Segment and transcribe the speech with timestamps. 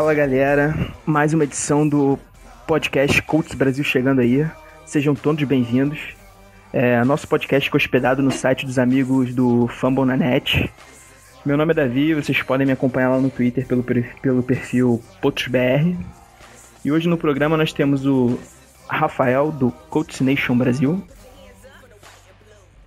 [0.00, 2.18] Fala galera, mais uma edição do
[2.66, 4.46] podcast Colts Brasil chegando aí.
[4.86, 6.14] Sejam todos bem-vindos.
[6.72, 10.72] É, nosso podcast é hospedado no site dos amigos do Fambonanet.
[11.44, 13.84] Meu nome é Davi, vocês podem me acompanhar lá no Twitter pelo,
[14.22, 15.94] pelo perfil PotosBR.
[16.82, 18.38] E hoje no programa nós temos o
[18.88, 21.06] Rafael do Colts Nation Brasil.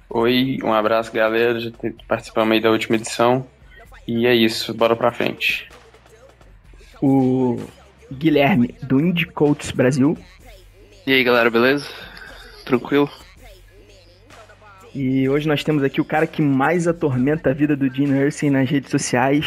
[0.09, 1.69] Oi, um abraço galera, já
[2.07, 3.45] participamos aí da última edição.
[4.07, 5.69] E é isso, bora pra frente
[7.03, 7.59] o
[8.09, 10.17] Guilherme do Indie Coats Brasil.
[11.05, 11.85] E aí galera, beleza?
[12.63, 13.09] Tranquilo?
[14.95, 18.51] E hoje nós temos aqui o cara que mais atormenta a vida do Dean Nursing
[18.51, 19.45] nas redes sociais,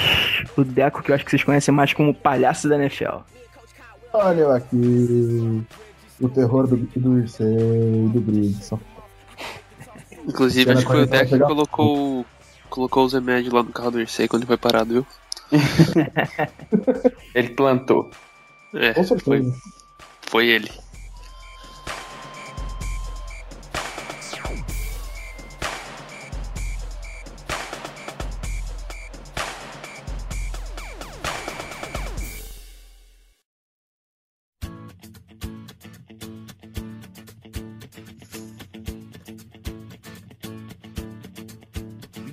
[0.55, 3.21] o Deco, que eu acho que vocês conhecem mais como o palhaço da NFL.
[4.13, 5.65] Olha eu aqui,
[6.21, 8.75] o terror do, do e do Briggs.
[10.27, 12.27] Inclusive, acho que foi o Deco que colocou,
[12.69, 15.07] colocou os remédios lá no carro do Irsay quando ele foi parado, viu?
[17.35, 18.11] ele plantou.
[18.75, 19.53] É, foi,
[20.23, 20.71] foi ele.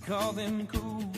[0.05, 1.11] call them cool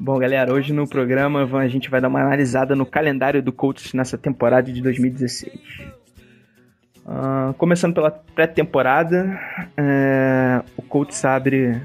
[0.00, 3.92] Bom, galera, hoje no programa a gente vai dar uma analisada no calendário do Colts
[3.92, 5.52] nessa temporada de 2016.
[7.04, 9.38] Uh, começando pela pré-temporada,
[9.78, 11.78] uh, o Colts abre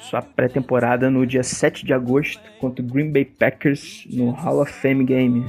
[0.00, 4.72] sua pré-temporada no dia 7 de agosto contra o Green Bay Packers no Hall of
[4.72, 5.44] Fame Game,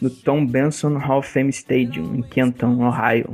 [0.00, 3.32] no Tom Benson Hall of Fame Stadium, em Kenton, Ohio.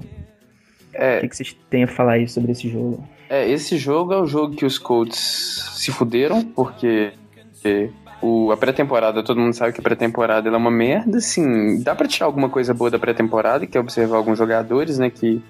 [0.98, 3.06] É, o que, que vocês têm a falar aí sobre esse jogo?
[3.31, 7.12] É, esse jogo é o jogo que os Colts se fuderam, porque
[8.20, 12.09] o, a pré-temporada, todo mundo sabe que a pré-temporada é uma merda, assim, dá pra
[12.09, 15.41] tirar alguma coisa boa da pré-temporada, que é observar alguns jogadores, né, que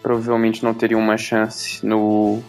[0.00, 2.40] provavelmente não teriam uma chance no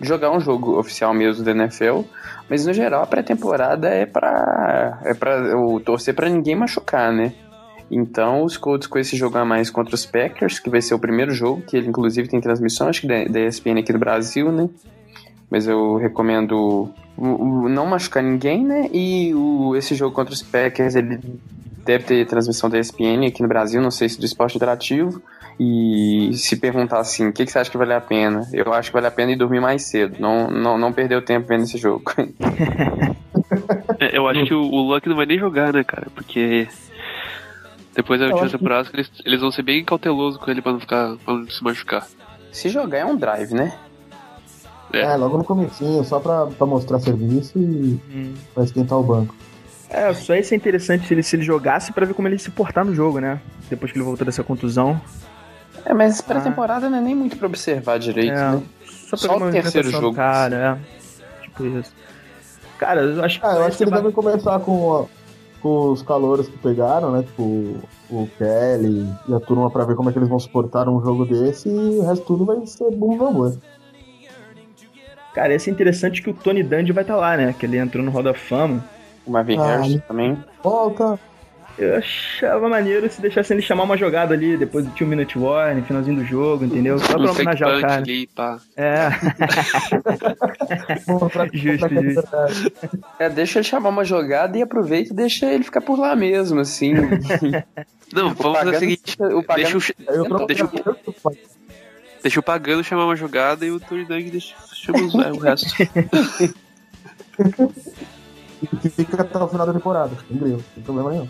[0.00, 2.02] jogar um jogo oficial mesmo da NFL,
[2.48, 7.34] mas no geral a pré-temporada é pra, é pra o, torcer para ninguém machucar, né?
[7.90, 10.98] Então, os Colts com esse jogo a mais contra os Packers, que vai ser o
[10.98, 14.52] primeiro jogo, que ele inclusive tem transmissão, acho que da, da ESPN aqui do Brasil,
[14.52, 14.68] né?
[15.50, 18.88] Mas eu recomendo não machucar ninguém, né?
[18.92, 21.18] E o, esse jogo contra os Packers, ele
[21.84, 25.22] deve ter transmissão da ESPN aqui no Brasil, não sei se do esporte interativo.
[25.58, 28.46] E se perguntar assim, o que, que, você acha que vale a pena?
[28.52, 31.22] Eu acho que vale a pena ir dormir mais cedo, não, não, não perder o
[31.22, 32.04] tempo vendo esse jogo.
[34.00, 36.06] É, eu acho que o, o Luck não vai nem jogar, né, cara?
[36.14, 36.68] Porque
[37.98, 38.94] depois da última temporada, que...
[38.94, 42.06] eles, eles vão ser bem cautelosos com ele pra não ficar pra não se machucar.
[42.52, 43.76] Se jogar é um drive, né?
[44.92, 48.34] É, é logo no comecinho, só pra, pra mostrar serviço e hum.
[48.54, 49.34] pra esquentar o banco.
[49.90, 52.52] É, só isso é interessante se ele, se ele jogasse pra ver como ele se
[52.52, 53.40] portar no jogo, né?
[53.68, 55.00] Depois que ele voltou dessa contusão.
[55.84, 56.90] É, mas pré-temporada ah.
[56.90, 58.62] não é nem muito pra observar direito, é, né?
[58.84, 60.14] Só, só o terceiro jogo.
[60.14, 61.42] Cara, é.
[61.42, 61.92] Tipo isso.
[62.78, 63.46] Cara, eu acho que.
[63.46, 65.08] Ah, eu acho que ele deve começar com
[65.60, 67.22] com os calores que pegaram, né?
[67.22, 67.42] Tipo,
[68.10, 71.24] o Kelly e a turma pra ver como é que eles vão suportar um jogo
[71.24, 73.56] desse e o resto tudo vai ser bom amor.
[75.34, 77.54] Cara, esse é interessante que o Tony Dandy vai estar tá lá, né?
[77.56, 78.84] Que ele entrou no Roda Fama.
[79.26, 80.42] O Marvin ah, Harris também.
[80.62, 81.18] Volta!
[81.78, 85.76] Eu achava maneiro se deixasse ele chamar uma jogada ali, depois do Two Minute War,
[85.76, 86.98] no finalzinho do jogo, entendeu?
[86.98, 87.94] Só pra homenagear o cara.
[88.02, 88.58] Ali, pá.
[88.76, 89.10] É.
[91.54, 92.72] justo, justo.
[93.20, 96.58] É, deixa ele chamar uma jogada e aproveita e deixa ele ficar por lá mesmo,
[96.58, 96.94] assim.
[98.12, 99.16] Não, vamos fazer o seguinte.
[99.20, 100.70] O deixa, o, deixa, o,
[102.20, 105.68] deixa o Pagano chamar uma jogada e o Tony Dang deixa, chama é, o resto.
[108.84, 110.10] e fica até o final da temporada.
[110.28, 111.28] Incrível, não tem problema nenhum.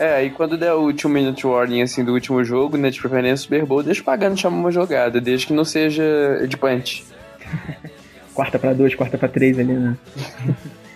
[0.00, 3.36] É, aí quando der o último minute warning assim do último jogo, né, de preferência
[3.36, 6.02] Super Bowl, deixa o Pagano chamar uma jogada, desde que não seja
[6.48, 7.04] de punch.
[8.32, 9.94] quarta pra dois, quarta pra três ali, né?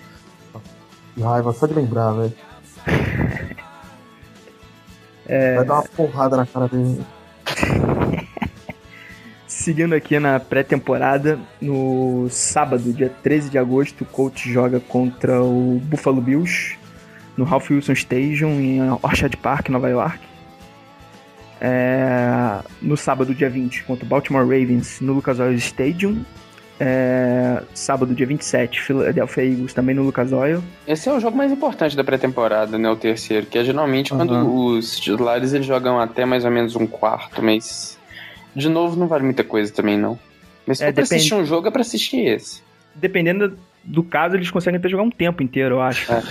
[1.20, 2.32] Raiva, só de lembrar, velho.
[5.26, 5.54] É...
[5.56, 7.02] Vai dar uma porrada na cara dele.
[9.46, 15.80] Seguindo aqui na pré-temporada, no sábado, dia 13 de agosto, o Colts joga contra o
[15.82, 16.76] Buffalo Bills
[17.36, 20.18] no Ralph Wilson Stadium em Orchard Park, Nova York.
[21.60, 26.24] É, no sábado, dia 20, contra o Baltimore Ravens no Lucas Oil Stadium.
[26.78, 30.62] É, sábado, dia 27, Philadelphia Eagles também no Lucas Oil.
[30.86, 32.90] Esse é o jogo mais importante da pré-temporada, né?
[32.90, 34.18] O terceiro, que é geralmente uhum.
[34.18, 37.98] quando os titulares eles jogam até mais ou menos um quarto, mas
[38.54, 40.18] de novo não vale muita coisa também, não.
[40.66, 41.08] Mas se é, for depend...
[41.08, 42.62] pra assistir um jogo, é pra assistir esse.
[42.94, 46.12] Dependendo do caso, eles conseguem até jogar um tempo inteiro, eu acho.
[46.12, 46.22] É.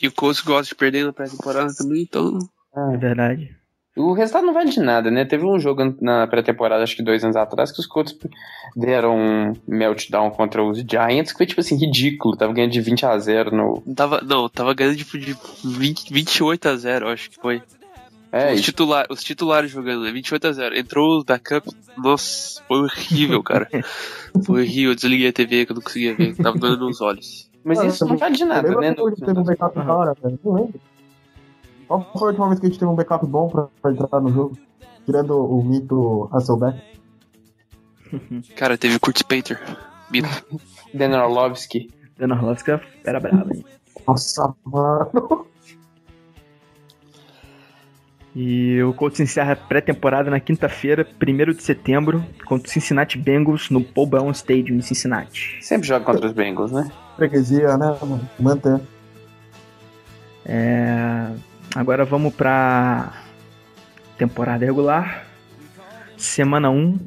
[0.00, 2.38] E o Colts gosta de perder na pré-temporada também, então.
[2.74, 3.54] É verdade.
[3.94, 5.24] O resultado não vale de nada, né?
[5.24, 8.16] Teve um jogo na pré-temporada, acho que dois anos atrás, que os Colts
[8.74, 12.36] deram um meltdown contra os Giants, que foi, tipo assim, ridículo.
[12.36, 13.82] Tava ganhando de 20 a 0 no...
[13.94, 17.62] Tava, não, tava ganhando tipo, de 20, 28 a 0, acho que foi.
[18.32, 20.10] É, os, titular, os titulares jogando, né?
[20.10, 21.68] 28 a 0 Entrou os backup,
[21.98, 23.68] nossa, foi horrível, cara.
[24.46, 27.50] foi horrível, eu desliguei a TV que eu não conseguia ver, tava dando nos olhos.
[27.62, 28.94] Mas isso não vale de nada, né?
[28.94, 30.38] Teve um backup da hora, velho.
[30.42, 30.80] Não lembro.
[31.86, 34.20] Qual foi a última vez que a gente teve um backup bom pra, pra entrar
[34.20, 34.58] no jogo?
[35.04, 36.80] Tirando o mito Hasselbeck.
[38.56, 39.60] Cara, teve o Kurt Painter.
[40.10, 40.28] Mito.
[40.94, 41.90] Dan Orlovsky.
[42.18, 42.70] Dan Orlovsky
[43.04, 43.64] era brabo, hein?
[44.06, 45.46] Nossa, mano.
[48.34, 53.68] E o Colts encerra a pré-temporada na quinta-feira, 1 de setembro, contra o Cincinnati Bengals
[53.68, 55.58] no Paul Brown Stadium em Cincinnati.
[55.60, 56.90] Sempre joga contra os Bengals, né?
[57.16, 57.94] Freguesia, né?
[58.40, 58.80] Manter.
[60.46, 61.30] É...
[61.74, 63.12] Agora vamos pra
[64.16, 65.26] temporada regular.
[66.16, 66.98] Semana 1.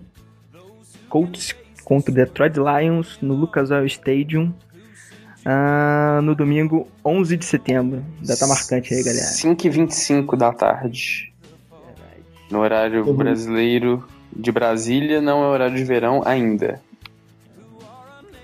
[1.10, 4.54] Colts contra o Detroit Lions no Lucas Oil Stadium.
[5.46, 8.04] Uh, no domingo 11 de setembro.
[8.20, 9.28] Data marcante aí, galera.
[9.28, 11.32] 5h25 da tarde.
[12.50, 13.14] No horário uhum.
[13.14, 14.04] brasileiro
[14.36, 16.82] de Brasília, não é horário de verão ainda.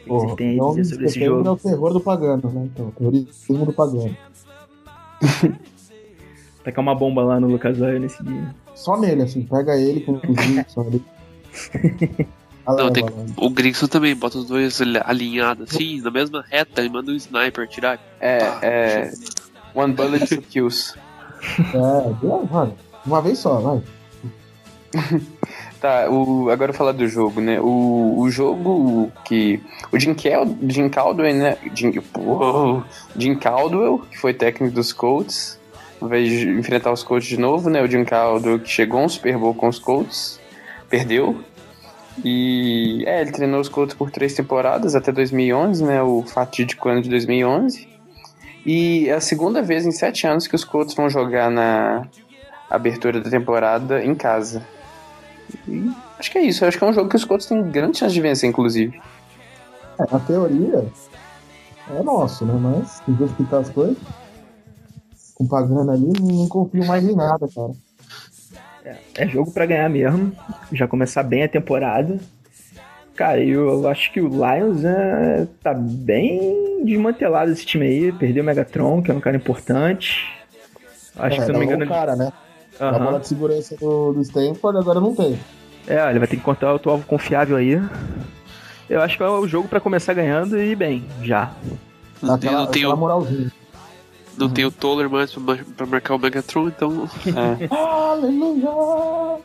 [0.07, 1.47] O que vocês têm a dizer sobre esse jogo?
[1.47, 2.69] É o terror do pagano, né?
[2.71, 4.15] Então, o terrorismo do pagano.
[6.63, 8.53] Tacar uma bomba lá no Lucas Oil nesse dia.
[8.75, 10.21] Só nele, assim, pega ele com o
[10.67, 11.03] só ali.
[12.65, 13.03] Não, tem,
[13.37, 17.67] o Gringson também bota os dois alinhados assim, na mesma reta, e manda um sniper
[17.67, 17.99] tirar.
[18.19, 19.11] É, é.
[19.73, 20.93] One bullet two kills.
[21.73, 23.81] É, mano, uma vez só, vai.
[25.81, 27.59] tá, o, agora eu falar do jogo, né?
[27.59, 29.59] O, o jogo que.
[29.91, 31.57] O Jim, Kel, Jim Caldwell, né?
[31.73, 31.91] Jim,
[33.17, 35.59] Jim Caldwell, que foi técnico dos Colts,
[35.99, 37.81] vai enfrentar os Colts de novo, né?
[37.81, 40.39] O Jim Caldwell que chegou um Super Bowl com os Colts,
[40.89, 41.43] perdeu.
[42.23, 46.01] E é, ele treinou os Colts por três temporadas até 2011, né?
[46.01, 47.87] O fatídico ano de 2011.
[48.65, 52.07] E é a segunda vez em sete anos que os Colts vão jogar na
[52.69, 54.61] abertura da temporada em casa.
[55.67, 56.65] E acho que é isso.
[56.65, 59.01] Acho que é um jogo que os Colts têm grande chance de vencer, inclusive.
[59.99, 60.85] É, na teoria
[61.89, 62.53] é nosso, né?
[62.53, 63.97] Mas tem que explicar as coisas
[65.41, 67.71] com Pagano ali, não confio mais em nada, cara.
[68.85, 70.31] É, é jogo para ganhar mesmo.
[70.71, 72.19] Já começar bem a temporada.
[73.15, 78.11] Cara, eu acho que o Lions é, tá bem desmantelado esse time aí.
[78.11, 80.27] Perdeu o Megatron, que é um cara importante.
[81.15, 81.87] Acho é, que se não me engano.
[81.87, 82.31] cara, né?
[82.79, 82.87] Uhum.
[82.87, 85.37] A bola de segurança do, do Stanford agora não tem.
[85.87, 87.79] É, ele vai ter que encontrar outro alvo confiável aí.
[88.89, 91.51] Eu acho que é o jogo para começar ganhando e bem, já.
[92.21, 92.95] Não, tem, não tem o...
[92.95, 93.51] moralzinha.
[94.37, 94.53] Não uhum.
[94.53, 97.09] tem o Toller mais pra, pra marcar o Megatron, então.
[97.27, 97.67] É.
[97.73, 99.41] Aleluia!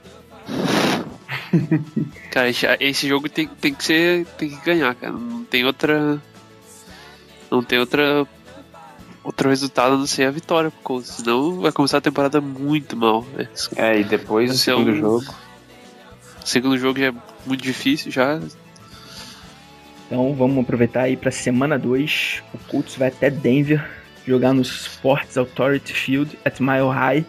[2.31, 4.27] cara, esse, esse, jogo tem, tem que ser.
[4.39, 5.13] tem que ganhar, cara.
[5.13, 6.21] Não tem outra.
[7.51, 8.27] Não tem outra.
[9.25, 11.09] Outro resultado a não ser a vitória pro Colts.
[11.09, 13.27] Senão vai começar a temporada muito mal.
[13.35, 13.49] Né?
[13.75, 14.97] É, e depois o segundo um...
[14.97, 15.35] jogo.
[16.45, 17.15] O segundo jogo já é
[17.45, 18.41] muito difícil já.
[20.07, 22.43] Então vamos aproveitar aí pra semana 2.
[22.55, 23.85] O Colts vai até Denver
[24.27, 27.25] jogar no Sports Authority Field at Mile High,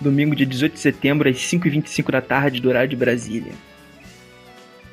[0.00, 3.52] domingo de 18 de setembro, às 5h25 da tarde, do horário de Brasília.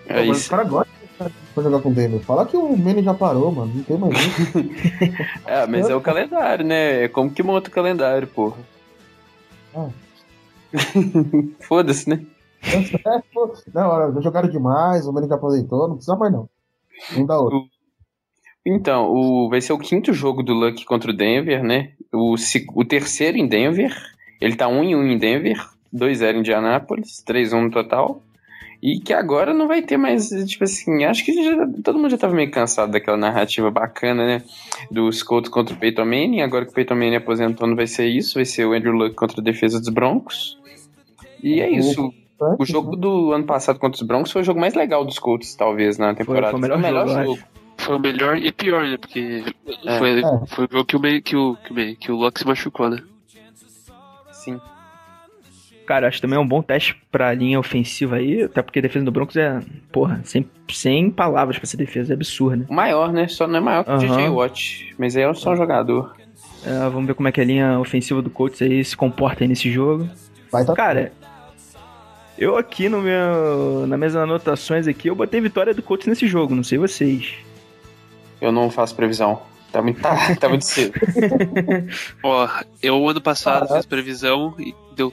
[0.08, 0.30] É Pô, isso.
[0.32, 0.96] Mas o cara gosta
[1.54, 2.20] pra jogar com o Denver.
[2.22, 3.74] Fala que o Manny já parou, mano.
[3.75, 4.58] Não tem mais isso.
[5.46, 7.04] é, mas é o calendário, né?
[7.04, 8.58] É como que monta o calendário, porra.
[9.75, 9.89] Ah.
[11.62, 12.25] Foda-se, né?
[12.63, 13.22] É,
[13.74, 16.50] não, jogaram demais, o Manny já aposentou, não precisa mais não.
[17.15, 17.68] Não dá outro.
[18.65, 21.91] Então, o, vai ser o quinto jogo do Luck contra o Denver, né?
[22.12, 22.36] O,
[22.74, 23.95] o terceiro em Denver.
[24.41, 28.22] Ele tá 1 em 1 em Denver, 2-0 em Indianápolis, 3-1 no total.
[28.81, 32.17] E que agora não vai ter mais, tipo assim, acho que já, todo mundo já
[32.17, 34.43] tava meio cansado daquela narrativa bacana, né?
[34.91, 36.41] Dos Colts contra o Peyton Manning.
[36.41, 39.15] Agora que o Peyton Manning aposentou, não vai ser isso, vai ser o Andrew Luck
[39.15, 40.60] contra a defesa dos Broncos.
[41.41, 42.13] E é isso.
[42.60, 45.55] O jogo do ano passado contra os Broncos foi o jogo mais legal dos Colts,
[45.55, 46.51] talvez, na temporada.
[46.51, 47.24] Foi, foi o melhor, jogo.
[47.24, 47.39] jogo.
[47.86, 48.98] Foi o melhor e pior, né?
[48.98, 49.44] Porque
[49.86, 49.98] é.
[50.00, 50.24] foi, é.
[50.48, 52.98] foi o jogo que o, que o, que o, que o Locke se machucou, né?
[54.32, 54.60] Sim.
[55.86, 59.06] Cara, acho também é um bom teste pra linha ofensiva aí, até porque a defesa
[59.06, 59.62] do Broncos é,
[59.92, 62.65] porra, sem, sem palavras pra essa defesa, é absurda.
[62.68, 63.27] O maior, né?
[63.27, 66.15] Só não é maior que o DJ Watt, mas aí é só um jogador.
[66.65, 69.48] É, vamos ver como é que a linha ofensiva do Colts aí se comporta aí
[69.48, 70.10] nesse jogo.
[70.51, 71.12] Vai tá Cara,
[72.36, 76.56] eu aqui no meu, nas minhas anotações aqui, eu botei vitória do Colts nesse jogo,
[76.56, 77.45] não sei vocês.
[78.39, 79.42] Eu não faço previsão.
[79.72, 80.94] Tá muito, tá, tá muito cedo.
[82.24, 82.48] Ó,
[82.82, 85.12] eu ano passado fiz previsão e deu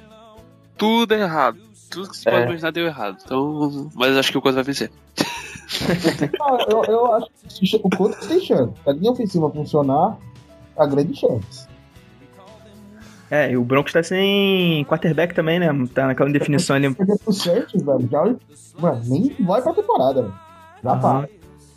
[0.76, 1.58] tudo errado.
[1.90, 2.32] Tudo que você é.
[2.32, 3.18] pode imaginar deu errado.
[3.24, 4.90] Então, mas acho que o Colts vai vencer.
[6.40, 8.72] ah, eu, eu, acho que o Colts tem chance.
[8.82, 10.16] Se a linha ofensiva funcionar,
[10.76, 11.66] a grande chance.
[13.30, 15.66] É, e o Broncos tá sem quarterback também, né?
[15.94, 16.88] Tá naquela definição ali.
[16.88, 18.08] Velho.
[18.10, 18.34] Já,
[18.78, 20.34] mano, nem vai pra temporada, velho.
[20.84, 21.00] Já uhum.
[21.00, 21.28] para.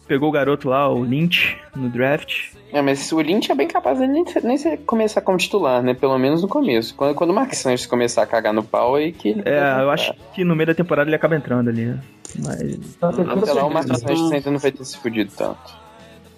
[0.08, 2.54] Pegou o garoto lá, o Lynch, no draft.
[2.72, 5.94] É, mas o Lynch é bem capaz de nem, nem começar como titular, né?
[5.94, 6.94] Pelo menos no começo.
[6.94, 9.44] Quando, quando o Mark Sanchez começar a cagar no pau, aí que ele.
[9.46, 12.00] É, eu acho que no meio da temporada ele acaba entrando ali, né?
[12.38, 12.98] Mas.
[13.02, 15.74] Até lá o Mark Sanchez ainda não vai ter se fudido tanto.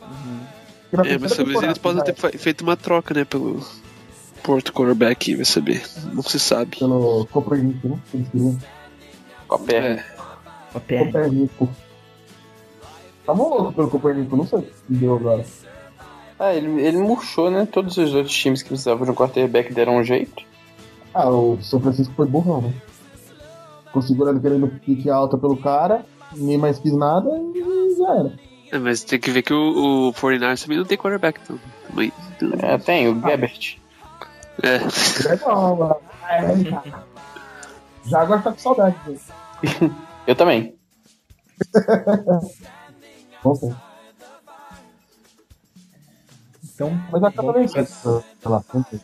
[0.02, 1.04] Uhum.
[1.06, 3.26] É, mas talvez eles possam ter feito uma troca, né?
[3.26, 3.62] Pelo
[4.44, 5.84] Porto quarterback, vai saber.
[6.14, 6.78] Não se sabe.
[6.78, 8.58] Pelo Copernico, né?
[9.70, 10.04] É.
[10.76, 11.70] Copernico.
[13.28, 15.46] Tava louco pelo Copernico, não sei o que deu agora.
[16.40, 17.68] Ah, ele, ele murchou, né?
[17.70, 20.44] Todos os outros times que precisavam de um quarterback deram um jeito.
[21.14, 22.74] Ah, o São Francisco foi burrão, né?
[23.88, 28.34] Ficou segurando querendo pique alta pelo cara, nem mais quis nada e já era.
[28.72, 31.60] É, mas tem que ver que o, o 49 também não tem quarterback, então.
[31.90, 32.14] Também,
[32.62, 33.28] É, tem, o ah.
[33.28, 33.78] Gabbert.
[34.64, 35.28] É.
[35.30, 36.74] Legal, é,
[38.06, 39.20] Já agora tá com saudade dele.
[40.26, 40.76] Eu também.
[43.56, 43.75] Tempo.
[46.63, 49.01] Então, Mas acaba vencendo pela frente.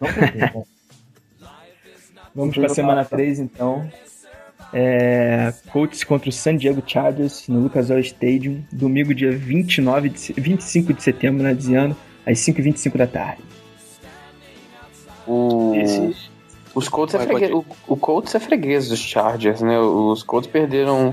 [0.00, 0.66] Não
[2.34, 3.90] Vamos para a semana 3, então.
[4.72, 10.32] É, Colts contra o San Diego Chargers no Lucas Oil Stadium, domingo, dia 29 de,
[10.34, 13.42] 25 de setembro, né, ano, às 5h25 da tarde.
[15.26, 15.72] O...
[16.74, 19.78] Os Colts é freguês, o, o Colts é freguês dos Chargers, né?
[19.80, 21.12] Os Colts perderam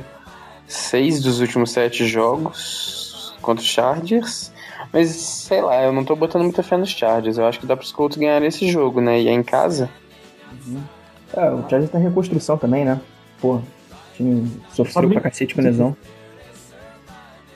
[0.67, 4.51] seis dos últimos sete jogos contra os Chargers.
[4.91, 7.37] Mas sei lá, eu não tô botando muita fé nos Chargers.
[7.37, 9.21] Eu acho que dá pros Colts ganhar esse jogo, né?
[9.21, 9.89] E é em casa.
[10.65, 10.81] Uhum.
[11.33, 12.99] É, o Chargers tá em reconstrução também, né?
[13.41, 13.63] Pô, o
[14.15, 15.95] time sofreu pra cacete com lesão.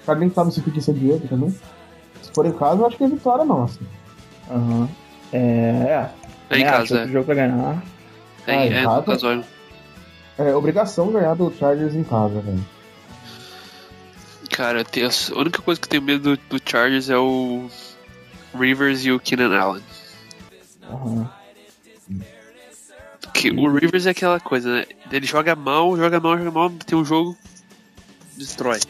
[0.06, 1.52] Sabe nem sabe se fica em Diego também.
[2.22, 3.80] Se for em casa, eu acho que é vitória nossa.
[4.50, 4.82] Aham.
[4.82, 4.88] Uhum.
[5.32, 6.10] É,
[6.50, 6.58] é.
[6.58, 7.08] em casa, é.
[7.08, 7.84] jogo pra ganhar.
[8.48, 9.44] É, ah, é, casa, caso,
[10.40, 12.66] é obrigação ganhar do Chargers em casa, velho.
[14.60, 17.70] Cara, a única coisa que eu tenho medo do, do Chargers é o
[18.54, 19.82] Rivers e o Keenan Allen.
[20.90, 21.26] Uhum.
[23.34, 24.86] Que o Rivers é aquela coisa, né?
[25.10, 27.38] Ele joga mal, joga mal, joga mal, tem um jogo,
[28.36, 28.82] destrói.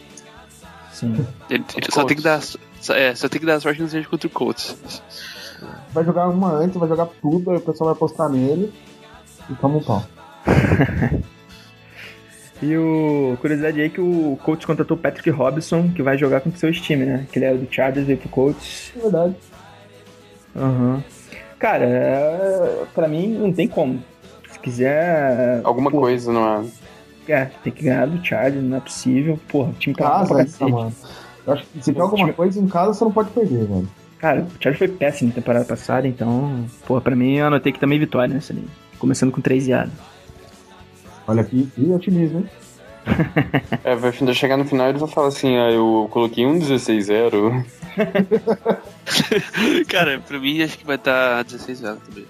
[0.92, 1.28] Sim.
[1.52, 3.90] Ele, ele só, tem que dar, só, é, só tem que dar sorte que não
[3.90, 4.76] seja contra o Colts.
[5.94, 8.74] Vai jogar uma antes, vai jogar tudo, aí o pessoal vai apostar nele
[9.48, 10.04] e toma um pau.
[12.62, 16.42] E o curiosidade aí é que o Colts contratou o Patrick Robinson, que vai jogar
[16.42, 17.26] com seus times, né?
[17.32, 18.92] Que ele era do Chargers e pro Colts.
[18.98, 19.36] É verdade.
[20.56, 20.96] Aham.
[20.96, 21.04] Uhum.
[21.58, 24.02] Cara, é, pra mim não tem como.
[24.50, 25.62] Se quiser.
[25.64, 26.64] Alguma pô, coisa, não
[27.28, 27.32] é?
[27.32, 29.40] É, tem que ganhar do Chargers, não é possível.
[29.50, 30.72] Porra, o time tá casa, pra cacete.
[30.72, 30.94] Mano.
[31.46, 32.34] Eu acho que se tem alguma time...
[32.34, 33.90] coisa em casa, você não pode perder, velho.
[34.20, 37.80] Cara, o Chargers foi péssimo na temporada passada, então, porra, pra mim eu anotei que
[37.80, 38.68] também vitória nessa linha.
[38.98, 39.94] Começando com 3 iadas.
[41.30, 42.50] Olha aqui, e otimismo, hein?
[43.86, 47.64] é, vai chegar no final e ele vai falar assim, ah, eu coloquei um 16-0.
[49.88, 52.26] Cara, pra mim acho que vai estar tá 16-0 também.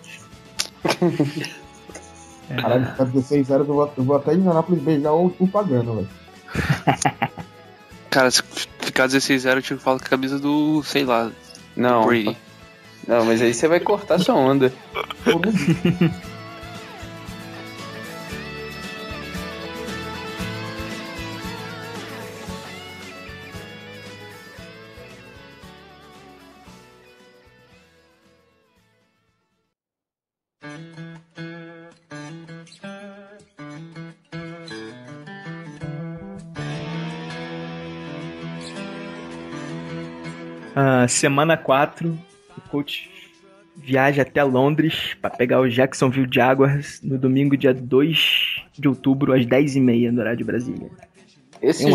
[2.62, 6.10] Caralho, tá 16-0, eu vou, eu vou até em Anápolis beijar o, o pagano, velho.
[8.10, 8.44] Cara, se
[8.82, 11.32] ficar 16-0, eu te falo com a camisa do, sei lá,
[11.74, 12.06] não.
[12.06, 12.36] Brady.
[13.08, 14.74] Não, mas aí você vai cortar sua onda.
[41.20, 42.18] Semana 4,
[42.58, 43.10] o coach
[43.76, 49.46] viaja até Londres para pegar o Jacksonville Jaguars no domingo, dia 2 de outubro, às
[49.46, 50.90] 10h30 no horário de Brasília.
[51.62, 51.86] Esse,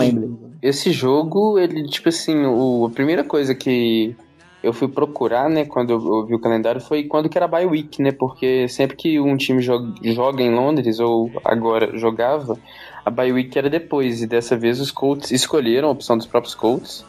[0.60, 4.14] esse jogo, ele, tipo assim, o, a primeira coisa que
[4.62, 8.02] eu fui procurar, né, quando eu, vi o calendário, foi quando que era bye week,
[8.02, 12.58] né, porque sempre que um time joga, joga em Londres, ou agora jogava,
[13.04, 16.54] a bye week era depois, e dessa vez os Colts escolheram a opção dos próprios
[16.54, 17.04] Colts,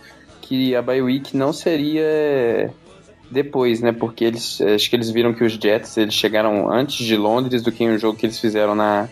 [0.48, 2.72] que a bye week não seria
[3.30, 7.18] depois, né, porque eles, acho que eles viram que os Jets, eles chegaram antes de
[7.18, 9.10] Londres do que um jogo que eles fizeram na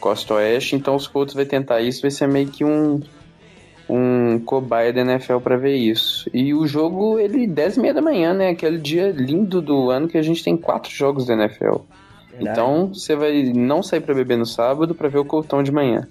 [0.00, 3.00] Costa Oeste, então os Colts vai tentar isso, vai ser meio que um
[3.92, 6.30] um cobaia da NFL para ver isso.
[6.32, 8.50] E o jogo, ele 10 e meia da manhã, né?
[8.50, 11.78] Aquele dia lindo do ano que a gente tem quatro jogos da NFL.
[12.30, 12.50] Verdade.
[12.50, 16.06] Então você vai não sair para beber no sábado para ver o Coltão de manhã.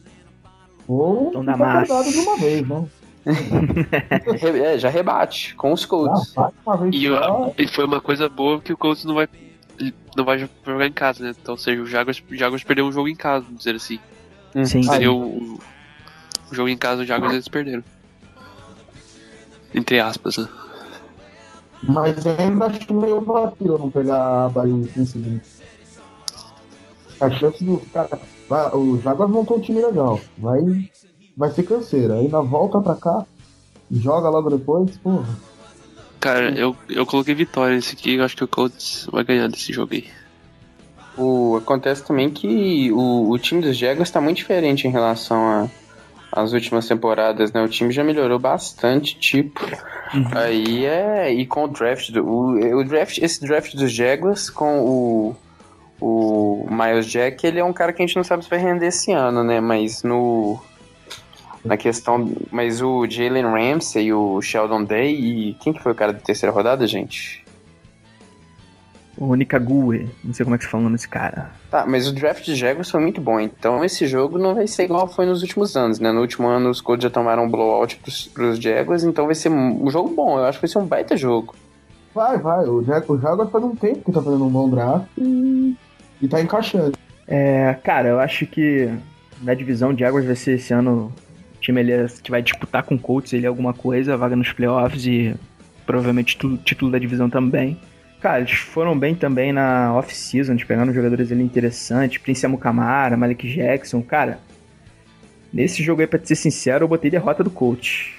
[0.89, 2.85] Ou então tá de uma vez, né?
[4.63, 6.33] é, já rebate com os Colts.
[6.91, 7.07] e,
[7.61, 9.27] e, foi uma coisa boa que o Colts não vai
[10.15, 11.33] não vai jogar em casa, né?
[11.39, 13.99] Então, ou seja, o Jaguars, o Jaguars perdeu um jogo em casa, vamos dizer assim.
[14.65, 14.83] Sim.
[14.83, 15.59] Seria o,
[16.51, 17.83] o jogo em casa, os Jaguars eles perderam.
[19.73, 20.47] Entre aspas, né?
[21.83, 25.45] Mas ainda acho meio vacilo não pegar a Bahia em seguinte.
[27.21, 28.19] A chance do cara.
[28.73, 30.19] O Jaguars montou um time legal.
[30.37, 30.59] Vai,
[31.39, 32.15] vai ser canseira.
[32.15, 33.25] Ainda volta pra cá,
[33.89, 35.25] joga logo depois, porra.
[36.19, 38.15] Cara, eu, eu coloquei vitória nesse aqui.
[38.15, 40.05] Eu acho que o Colts vai ganhar desse jogo aí.
[41.17, 45.69] O, acontece também que o, o time dos Jaguars está muito diferente em relação a
[46.31, 47.61] as últimas temporadas, né?
[47.61, 49.65] O time já melhorou bastante, tipo.
[50.13, 50.25] Uhum.
[50.35, 51.33] Aí é.
[51.33, 52.11] E com o draft.
[52.11, 55.35] Do, o, o draft esse draft dos Jaguars com o.
[56.01, 58.87] O Miles Jack, ele é um cara que a gente não sabe se vai render
[58.87, 59.59] esse ano, né?
[59.59, 60.59] Mas no.
[61.63, 62.31] Na questão.
[62.51, 65.13] Mas o Jalen Ramsey e o Sheldon Day.
[65.13, 67.43] E quem que foi o cara da terceira rodada, gente?
[69.19, 71.51] O Nikague, não sei como é que se fala o nome desse cara.
[71.69, 74.85] Tá, mas o draft de Jaguars foi muito bom, então esse jogo não vai ser
[74.85, 76.09] igual foi nos últimos anos, né?
[76.09, 79.49] No último ano os Colts já tomaram um blowout pros, pros Jaguars, então vai ser
[79.49, 81.53] um jogo bom, eu acho que vai ser um baita jogo.
[82.15, 85.05] Vai, vai, o, Jag o Jaguars faz um tempo que tá fazendo um bom draft
[85.17, 85.75] e,
[86.21, 86.97] e tá encaixando.
[87.27, 88.89] É, cara, eu acho que
[89.41, 91.13] na divisão de Jaguars vai ser esse ano
[91.59, 94.35] o time ele é, que vai disputar com o Colts ele é alguma coisa, vaga
[94.35, 95.35] nos playoffs e
[95.85, 97.77] provavelmente título, título da divisão também.
[98.21, 103.47] Cara, eles foram bem também na off-season, eles pegaram jogadores ali interessantes, Prince Amukamara, Malik
[103.53, 104.39] Jackson, cara.
[105.51, 108.17] Nesse jogo aí, pra ser sincero, eu botei derrota do coach.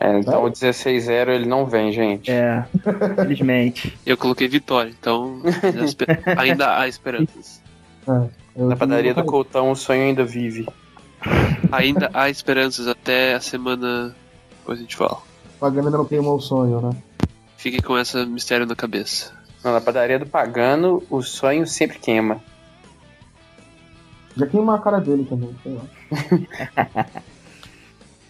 [0.00, 2.30] É, então o 16-0 ele não vem, gente.
[2.30, 2.64] É,
[3.12, 3.98] infelizmente.
[4.06, 5.42] eu coloquei vitória, então
[6.38, 7.60] ainda há esperanças.
[8.06, 10.66] É, Na padaria do Coutão o sonho ainda vive.
[11.72, 14.14] Ainda há esperanças até a semana.
[14.58, 15.18] Depois a gente fala.
[15.58, 16.96] Pagando ainda não queimou o sonho, né?
[17.56, 19.32] Fique com esse mistério na cabeça.
[19.64, 22.40] Não, na padaria do pagano, o sonho sempre queima.
[24.36, 27.06] Já queima a cara dele também, sei lá.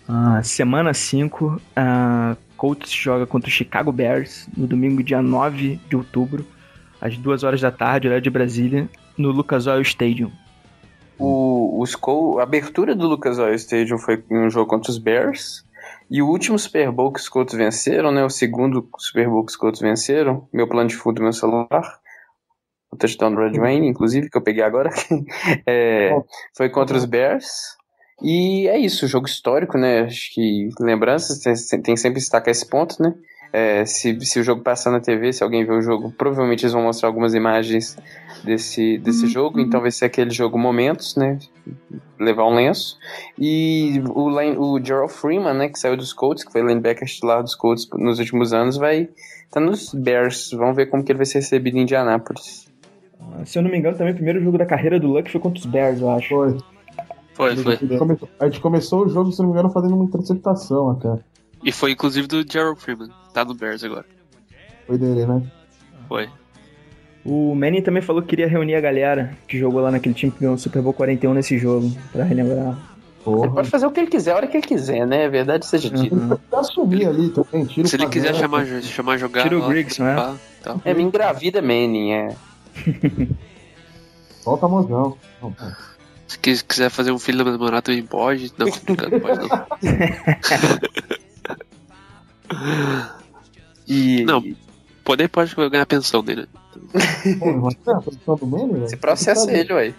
[0.39, 5.97] ah, semana 5, uh, Colts joga contra o Chicago Bears no domingo, dia 9 de
[5.97, 6.47] outubro,
[6.99, 10.33] às 2 horas da tarde, horário de Brasília, no Lucas Oil Stadium.
[11.19, 11.97] O, os,
[12.39, 15.65] a abertura do Lucas Oil Stadium foi um jogo contra os Bears.
[16.11, 18.25] E o último Super Bowl que os Colts venceram, né?
[18.25, 22.01] O segundo Super Bowl que os Colts venceram, meu plano de fundo do meu celular,
[22.91, 24.91] o touchdown do Red Wayne, inclusive, que eu peguei agora,
[25.67, 26.11] é,
[26.57, 27.77] foi contra os Bears.
[28.23, 30.03] E é isso, jogo histórico, né?
[30.03, 33.15] Acho que lembranças, tem, tem sempre destacar esse ponto, né?
[33.53, 36.73] É, se, se o jogo passar na TV, se alguém ver o jogo, provavelmente eles
[36.73, 37.97] vão mostrar algumas imagens
[38.45, 39.31] desse, desse uhum.
[39.31, 41.39] jogo, então vai ser aquele jogo momentos, né?
[42.19, 42.99] Levar um lenço.
[43.39, 44.29] E o,
[44.61, 48.19] o Gerald Freeman, né, que saiu dos Colts, que foi linebacker titular dos Colts nos
[48.19, 49.09] últimos anos, vai
[49.51, 50.51] tá nos Bears.
[50.53, 52.67] Vamos ver como que ele vai ser recebido em Indianápolis.
[53.21, 55.41] Ah, se eu não me engano, também o primeiro jogo da carreira do Luck foi
[55.41, 56.29] contra os Bears, eu acho.
[56.29, 56.59] Foi.
[57.35, 57.75] Foi, foi.
[57.75, 60.91] A gente, começou, a gente começou o jogo, se não me engano, fazendo uma interceptação
[60.91, 61.23] até.
[61.63, 63.11] E foi inclusive do Gerald Freeman.
[63.33, 64.07] Tá no Bears agora.
[64.87, 65.43] Foi dele, né?
[66.09, 66.29] Foi.
[67.25, 70.41] O Manning também falou que queria reunir a galera que jogou lá naquele time que
[70.41, 72.79] ganhou o Super Bowl 41 nesse jogo, pra relembrar.
[73.25, 73.47] Porra.
[73.47, 75.25] Ele pode fazer o que ele quiser, a hora que ele quiser, né?
[75.25, 76.15] É verdade seja dita.
[76.15, 79.43] Ele pode assumir ali também, tira Se ele quiser chamar, chamar jogar.
[79.43, 80.37] Tira o Griggs, né?
[80.63, 80.77] Tá.
[80.85, 82.37] É, me engravida Manning, é.
[84.45, 85.17] Volta a mãozão.
[86.27, 88.53] Se quiser fazer um filho da namorada também pode.
[88.57, 89.67] Não, complicado, pode não.
[93.87, 94.25] e...
[94.29, 94.43] Não,
[95.09, 96.47] poder pode ganhar pensão dele.
[98.83, 99.95] Você processa ele, ué.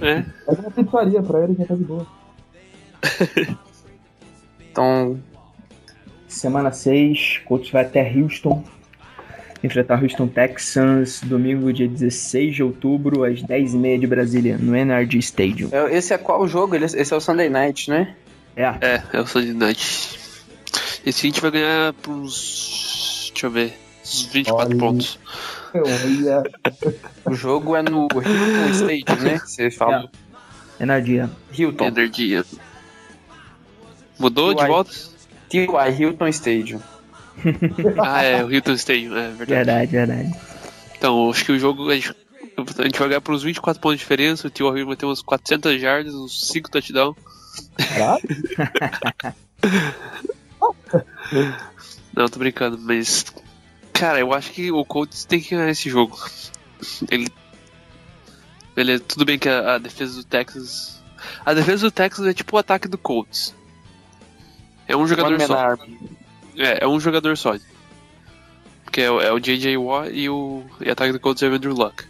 [0.00, 0.24] É.
[0.46, 2.06] Faz uma pizzaria pra ele já tá de boa.
[4.70, 5.20] então.
[6.26, 8.64] Semana 6, Colts vai até Houston.
[9.62, 15.18] enfrentar o Houston Texans domingo, dia 16 de outubro, às 10h30 de Brasília, no NRG
[15.18, 15.68] Stadium.
[15.70, 16.74] É, esse é qual jogo?
[16.76, 18.16] Esse é o Sunday Night, né?
[18.56, 18.64] É.
[18.80, 20.18] É, é o Sunday Night.
[21.04, 23.30] Esse a gente vai ganhar por uns.
[23.32, 23.83] Deixa eu ver.
[24.04, 24.78] Uns 24 Olha.
[24.78, 25.18] pontos.
[25.74, 26.42] Olha.
[27.24, 29.38] o jogo é no Hilton Stadium, né?
[29.38, 30.10] Você fala.
[30.78, 30.82] É.
[30.82, 31.30] Energia.
[31.56, 31.86] Hilton.
[31.86, 32.44] Energia.
[34.18, 34.92] Mudou de volta?
[35.48, 35.90] T.Y.
[35.98, 36.80] Hilton Stadium.
[38.02, 39.46] ah, é, o Hilton Stadium, é verdade.
[39.46, 40.34] Verdade, verdade.
[40.96, 42.14] Então, acho que o jogo a gente,
[42.78, 44.46] a gente vai ganhar por uns 24 pontos de diferença.
[44.46, 44.84] O T.Y.
[44.84, 47.16] vai ter uns 400 yards, uns 5 touchdowns.
[52.14, 53.24] Não, tô brincando, mas.
[53.94, 56.18] Cara, eu acho que o Colts tem que ganhar esse jogo.
[57.10, 57.28] Ele.
[58.74, 61.00] Beleza, tudo bem que a, a defesa do Texas.
[61.46, 63.54] A defesa do Texas é tipo o ataque do Colts.
[64.86, 65.74] É um jogador só.
[66.56, 67.56] É, é um jogador só.
[68.84, 69.76] Porque é, é o J.J.
[69.76, 72.04] Watt e o e ataque do Colts é o Andrew Luck.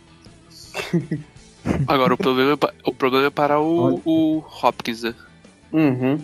[1.86, 5.14] Agora, o problema é, o problema é parar o, o Hopkins, né?
[5.70, 6.18] Uhum.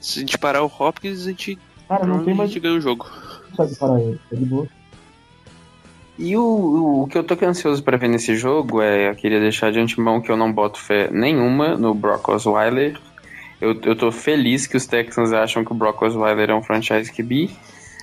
[0.00, 2.50] Se a gente parar o Hopkins, a gente, Cara, não tem mais...
[2.50, 3.08] a gente ganha o jogo.
[3.56, 4.66] Sabe parar ele, tá de boa.
[6.18, 9.72] E o, o, que eu tô ansioso para ver nesse jogo é, eu queria deixar
[9.72, 13.00] de antemão que eu não boto fé nenhuma no Brock Osweiler
[13.62, 17.12] eu, eu tô feliz que os Texans acham que o Brock Osweiler é um franchise
[17.12, 17.48] QB,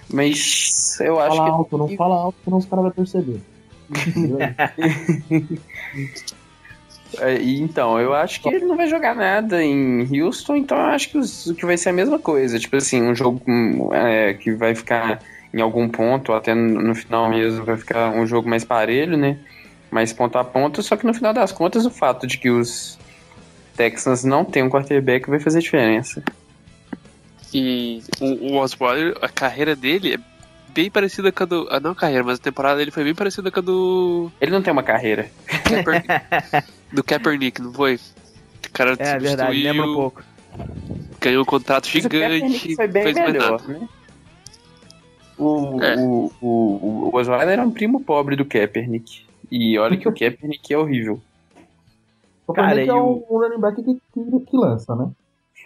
[0.09, 1.51] mas eu acho fala que.
[1.51, 3.41] Alto, não fala alto, senão os caras vão perceber.
[7.19, 11.09] é, então, eu acho que ele não vai jogar nada em Houston, então eu acho
[11.09, 12.57] que, os, que vai ser a mesma coisa.
[12.57, 13.41] Tipo assim, um jogo
[13.93, 15.19] é, que vai ficar
[15.53, 19.37] em algum ponto, até no, no final mesmo, vai ficar um jogo mais parelho, né?
[19.91, 22.97] Mais ponto a ponto, só que no final das contas, o fato de que os
[23.75, 26.23] Texans não tem um quarterback vai fazer diferença.
[27.53, 30.19] E o, o Osweiler, a carreira dele é
[30.71, 31.67] bem parecida com a do.
[31.71, 34.31] Ah, não a carreira, mas a temporada dele foi bem parecida com a do.
[34.39, 35.29] Ele não tem uma carreira.
[36.93, 37.95] do Kaepernick, não foi?
[37.95, 40.23] O cara é verdade, lembra um pouco.
[41.19, 42.75] Ganhou um contrato gigante.
[42.75, 43.87] Foi bem melhor, né?
[45.39, 45.95] O, é.
[45.95, 49.25] o, o, o Osweiler era um primo pobre do Kaepernick.
[49.49, 51.19] E olha que o Kaepernick é horrível.
[52.45, 55.09] O cara, é um, um running back que, que, que lança, né?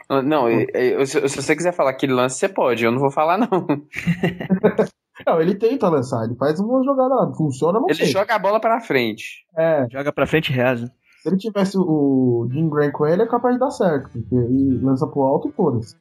[0.10, 3.00] Ah, não, eu, se, se, você quiser falar que ele lança, você pode, eu não
[3.00, 3.48] vou falar, não.
[5.26, 8.08] não, ele tenta lançar, ele faz uma jogada, funciona, não Ele sei.
[8.08, 9.46] joga a bola pra frente.
[9.58, 9.88] É.
[9.90, 10.92] Joga pra frente e reza.
[11.22, 14.78] Se ele tivesse o Jim Grant com ele, é capaz de dar certo, porque ele
[14.84, 15.96] lança pro alto e foda-se.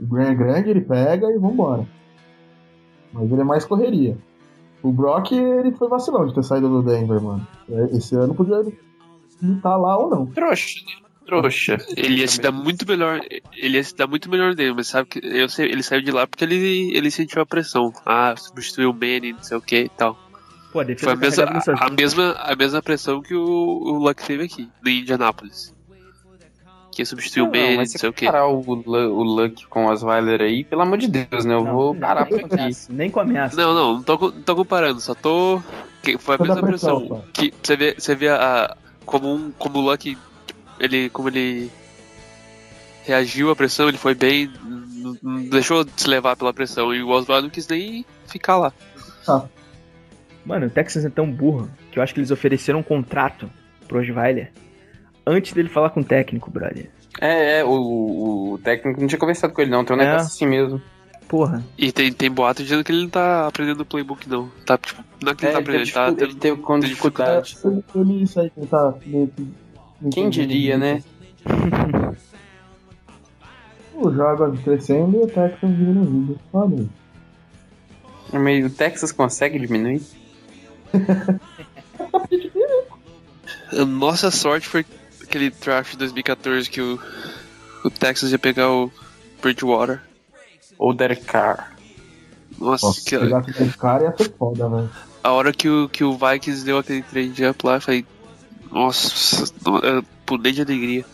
[0.00, 1.86] O Grant é grande, ele pega e vambora.
[3.14, 4.18] Mas ele é mais correria.
[4.82, 7.46] O Brock, ele foi vacilão de ter saído do Denver, mano.
[7.92, 8.62] Esse ano podia
[9.62, 10.26] tá lá ou não.
[10.26, 11.04] Trouxa, né?
[11.24, 11.78] Trouxa.
[11.96, 13.20] Ele ia se dar muito melhor.
[13.56, 16.10] Ele ia se dar muito melhor dele, mas sabe que eu sei, ele saiu de
[16.10, 17.92] lá porque ele, ele sentiu a pressão.
[18.04, 20.18] Ah, substituiu o Benny, não sei o que e tal.
[20.70, 24.22] Pô, a Foi a mesma, a, a, mesma, a mesma pressão que o, o Luck
[24.22, 25.74] teve aqui, no Indianapolis.
[26.94, 28.26] Que substituiu o Benny, não sei o que.
[28.26, 31.54] parar o, o Luck com o Osweiler aí, pelo amor de Deus, né?
[31.54, 32.70] Eu não, vou parar por aqui.
[32.88, 33.56] Nem começa.
[33.56, 35.60] Não, não, não tô, não tô comparando, só tô.
[36.02, 37.00] Que foi a mesma pressão.
[37.00, 40.16] pressão que você vê, você vê a, como um como o Luck
[40.78, 41.70] ele como ele
[43.04, 44.50] reagiu à pressão, ele foi bem,
[45.22, 48.72] não deixou de se levar pela pressão e o Oswald não quis nem ficar lá.
[49.28, 49.44] Ah.
[50.44, 53.50] Mano, o Texas é tão burro que eu acho que eles ofereceram um contrato
[53.86, 54.52] pro Osweiler
[55.26, 56.90] antes dele falar com o técnico, brother.
[57.20, 60.04] É, é, o, o técnico não tinha conversado com ele não, tem um é.
[60.04, 60.82] negócio assim mesmo.
[61.28, 61.64] Porra.
[61.78, 64.50] E tem, tem boato dizendo que ele não tá aprendendo o playbook, não.
[64.66, 66.78] Tá, tipo, não é que ele é, tá aprendendo, ele tá tendo, ele teve com
[66.78, 67.56] dificuldade.
[67.94, 69.48] Eu li isso aí que ele tá meio que.
[70.12, 71.02] Quem diria, né?
[73.94, 76.38] o Jaguars crescendo e o Texas diminuindo.
[76.52, 76.86] Olha
[78.32, 78.64] aí.
[78.64, 80.02] O Texas consegue diminuir?
[83.86, 84.84] Nossa sorte foi
[85.34, 86.98] aquele draft de 2014 que o,
[87.84, 88.88] o Texas ia pegar o
[89.42, 90.00] Bridgewater
[90.78, 91.74] ou Derek Carr.
[92.58, 93.18] Nossa, Nossa que...
[93.18, 94.88] pegar Derek Carr ia ser foda, velho.
[95.22, 98.06] A hora que o, que o Vikings deu aquele trade up lá, eu falei,
[98.70, 101.04] nossa, eu pulei de alegria.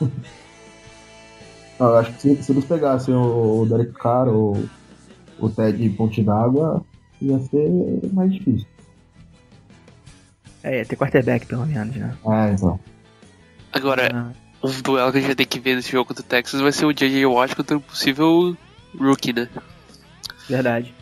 [1.80, 4.64] eu acho que se, se, eles pegassem o, o Derek Carr ou
[5.40, 6.84] o Ted Ponte d'Água,
[7.20, 7.68] ia ser
[8.12, 8.73] mais difícil.
[10.64, 12.16] É, ia ter quarterback pelo menos, né?
[12.26, 12.80] É, então.
[13.72, 16.26] Agora, ah um duelo que a gente vai ter que ver nesse jogo contra o
[16.26, 17.26] Texas vai ser o J.J.
[17.26, 18.56] Watt contra o possível
[18.98, 19.48] rookie, né?
[20.48, 20.94] Verdade.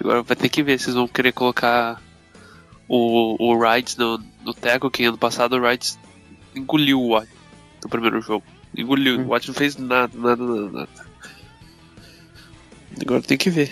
[0.00, 2.00] Agora vai ter que ver se vocês vão querer colocar
[2.88, 5.98] o, o Wright no, no tackle, que ano passado o Wright
[6.54, 7.28] engoliu o Watt
[7.82, 8.44] no primeiro jogo.
[8.76, 9.26] Engoliu, hum.
[9.26, 11.06] o Watt não fez nada, nada, nada, nada.
[13.02, 13.70] Agora tem que ver.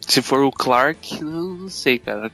[0.00, 2.30] Se for o Clark, não sei, cara.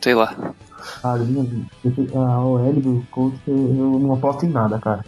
[0.00, 0.54] Sei lá.
[1.02, 5.04] Ah, a OL do Colts eu não aposto em nada, cara.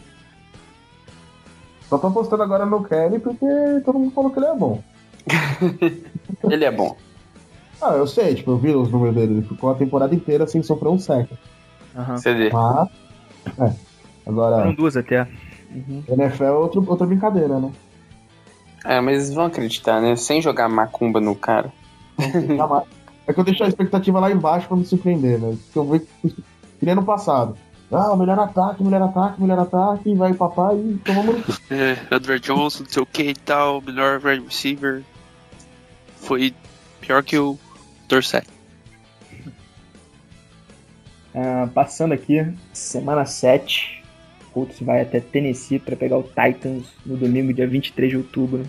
[1.89, 3.47] Só tô apostando agora no Kelly porque
[3.85, 4.83] todo mundo falou que ele é bom.
[6.51, 6.97] ele é bom.
[7.81, 9.33] Ah, eu sei, tipo, eu vi os números dele.
[9.35, 11.29] Ele ficou a temporada inteira sem sofrer um sec.
[11.95, 12.17] Uhum.
[12.19, 12.51] CD.
[12.51, 12.89] Mas,
[13.59, 13.75] é.
[14.27, 14.57] Agora.
[14.57, 15.29] Foram duas até.
[15.71, 16.05] Uhum.
[16.09, 17.73] NFL é outro, outra brincadeira, né?
[18.85, 20.17] É, mas eles vão acreditar, né?
[20.17, 21.73] Sem jogar macumba no cara.
[23.27, 25.57] É que eu deixo a expectativa lá embaixo pra me surpreender, né?
[25.65, 26.01] Porque eu vi
[26.79, 27.57] que nem no passado.
[27.91, 31.61] Ah, melhor ataque, melhor ataque, melhor ataque, vai papai e toma muito.
[31.71, 35.03] É, Edward Johnson, não sei o que e tal, melhor wide receiver.
[36.17, 36.55] Foi
[37.01, 37.59] pior que o
[38.09, 38.47] Dorset.
[41.35, 44.03] Uh, passando aqui, semana 7,
[44.53, 48.65] Colts vai até Tennessee para pegar o Titans no domingo, dia 23 de outubro,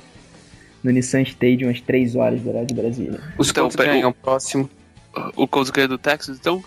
[0.84, 3.20] no Nissan Stadium, às 3 horas do horário de Brasília.
[3.38, 4.70] Os então, Colts ganham o próximo.
[5.36, 6.64] O Colts ganha do Texas, então?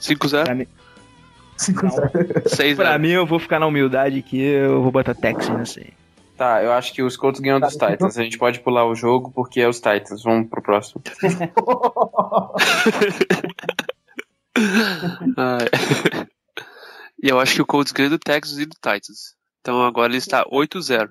[0.00, 0.44] 5-0?
[0.44, 0.66] Pra mim...
[1.58, 2.76] 5-0.
[2.76, 5.92] pra mim, eu vou ficar na humildade aqui, eu vou botar Texas aí.
[6.40, 8.16] Tá, eu acho que os Colts ganham dos Titans.
[8.16, 10.22] A gente pode pular o jogo porque é os Titans.
[10.22, 11.02] Vamos pro próximo.
[17.22, 19.34] e eu acho que o Colts ganha do Texas e do Titans.
[19.60, 21.10] Então agora ele está 8-0.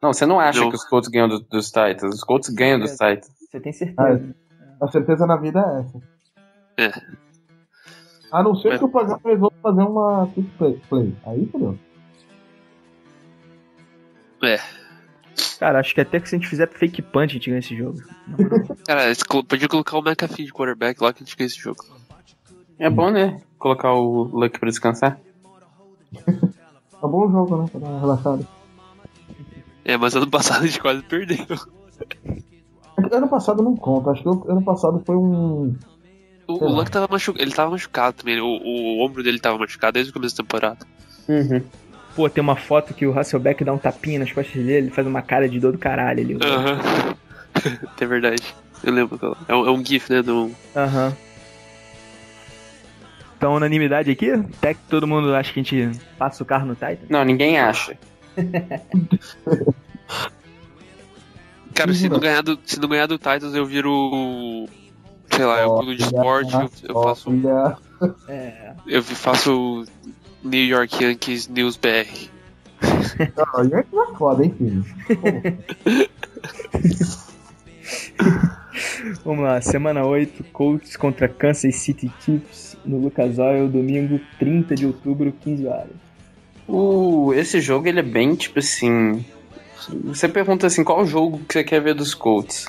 [0.00, 2.14] Não, você não acha que os Colts ganham do, dos Titans.
[2.14, 3.30] Os Colts ganham dos Titans.
[3.50, 4.34] Você tem certeza.
[4.80, 6.02] Ah, a certeza na vida é essa.
[6.78, 7.18] É.
[8.30, 8.78] A não ser é.
[8.78, 8.92] que o
[9.24, 10.80] resolva fazer uma quick play.
[10.88, 11.16] play.
[11.26, 11.78] Aí fodeu.
[14.42, 14.58] É.
[15.58, 17.76] Cara, acho que até que se a gente fizer fake punch, a gente ganha esse
[17.76, 17.98] jogo.
[18.86, 19.02] Cara,
[19.48, 21.84] podia colocar o McAfee de quarterback lá que a gente ganha esse jogo.
[22.78, 23.40] É bom, né?
[23.58, 25.18] Colocar o Luck pra descansar.
[26.14, 27.68] é um bom jogo, né?
[27.70, 28.57] Pra dar uma relaxada.
[29.88, 31.46] É, mas ano passado a gente quase perdeu.
[33.10, 35.74] Ano passado não conta, acho que ano passado foi um.
[36.46, 39.94] O, o Luck tava machucado, ele tava machucado também, o, o, ombro dele tava machucado
[39.94, 40.86] desde o começo da temporada.
[41.26, 41.62] Uhum.
[42.14, 45.06] Pô, tem uma foto que o Hasselbeck dá um tapinha nas costas dele, ele faz
[45.06, 46.38] uma cara de dor do caralho ali.
[46.42, 46.72] Aham.
[46.74, 47.88] Uhum.
[47.98, 48.42] é verdade.
[48.84, 49.36] Eu lembro.
[49.48, 50.18] É um, é um GIF, né?
[50.18, 51.06] Aham.
[51.06, 51.12] Uhum.
[53.38, 54.32] Então, unanimidade aqui?
[54.32, 57.06] Até que todo mundo acha que a gente passa o carro no Titan?
[57.08, 57.96] Não, ninguém acha.
[61.74, 64.66] Cara, se não, ganhar do, se não ganhar do Titans, eu viro.
[65.30, 67.30] Sei lá, eu viro de esporte, eu, eu faço.
[68.28, 68.74] É.
[68.86, 69.84] Eu faço
[70.42, 72.28] New York Yankees News BR.
[73.36, 74.84] Não, Yankees é foda, hein, filho?
[79.24, 84.86] Vamos lá, semana 8, Colts contra Kansas City Chiefs no Lucas Oil, domingo 30 de
[84.86, 86.07] outubro, 15 horas.
[86.68, 89.24] Uh, esse jogo ele é bem tipo assim.
[90.04, 92.66] Você pergunta assim, qual jogo que você quer ver dos Colts?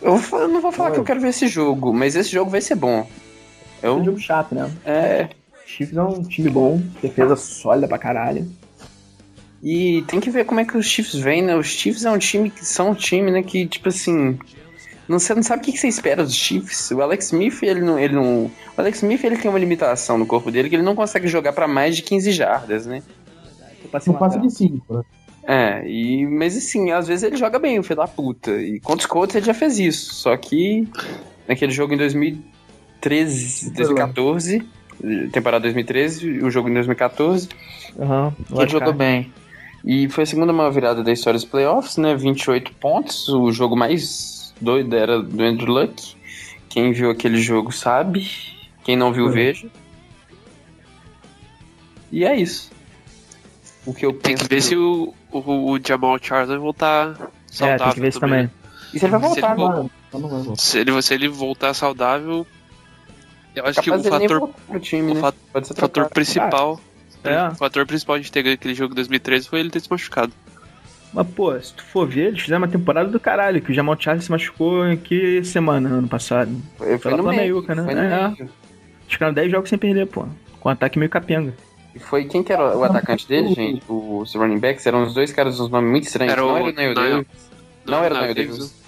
[0.00, 0.94] Eu, eu não vou falar Oi.
[0.94, 3.08] que eu quero ver esse jogo, mas esse jogo vai ser bom.
[3.80, 3.92] Eu...
[3.92, 4.70] É um jogo chato, né?
[4.84, 5.28] É.
[5.64, 8.50] Chiefs é um time bom, defesa sólida pra caralho.
[9.62, 11.54] E tem que ver como é que os Chiefs vêm, né?
[11.54, 14.38] Os Chiefs é um time que são um time, né, que, tipo assim.
[15.08, 16.90] Não, você não sabe o que, você espera dos Chiefs.
[16.92, 18.44] O Alex Smith, ele não, ele não.
[18.44, 21.52] O Alex Smith ele tem uma limitação no corpo dele que ele não consegue jogar
[21.52, 23.02] para mais de 15 jardas, né?
[24.06, 25.02] Não passa de 5, né?
[25.44, 28.52] É, e, mas assim, às vezes ele joga bem, o filho da puta.
[28.52, 30.14] E contra os Colts ele já fez isso.
[30.14, 30.86] Só que
[31.48, 34.62] naquele jogo em 2013, 2014,
[35.32, 37.48] temporada 2013, o jogo em 2014,
[37.96, 39.32] uhum, ele jogou bem.
[39.84, 42.14] E foi a segunda maior virada da história dos playoffs, né?
[42.14, 46.16] 28 pontos, o jogo mais doido era do Andrew Luck.
[46.68, 48.26] Quem viu aquele jogo sabe,
[48.82, 49.32] quem não viu, uhum.
[49.32, 49.68] veja.
[52.10, 52.70] E é isso.
[53.84, 54.62] O que eu Tem que ver do...
[54.62, 57.74] se o, o, o Jamal Charles vai voltar saudável.
[57.74, 58.46] É, tem que ver também.
[58.46, 58.62] também.
[58.94, 59.90] E se ele vai voltar agora?
[60.56, 62.46] Se ele, se ele voltar saudável,
[63.54, 65.32] eu acho Capaz que o fator, time, o né?
[65.74, 66.80] fator principal,
[67.24, 67.48] é.
[67.48, 70.32] o fator principal de ter aquele jogo 2013 foi ele ter se machucado.
[71.12, 73.96] Mas, pô, se tu for ver, eles fizeram uma temporada do caralho, que o Jamal
[73.98, 76.50] Charles se machucou em que semana, ano passado?
[76.78, 77.84] Foi, foi no Meiuca, né?
[77.84, 78.48] Foi é,
[79.06, 80.24] Ficaram 10 jogos sem perder, pô.
[80.58, 81.52] Com um ataque meio capenga.
[81.94, 83.82] E foi quem que era o atacante dele, gente?
[83.86, 86.32] Os running backs eram os dois caras com nomes muito estranhos.
[86.32, 87.26] Era o, não era o Neil Davis.
[87.84, 88.82] Não, não, era o Neil Davis.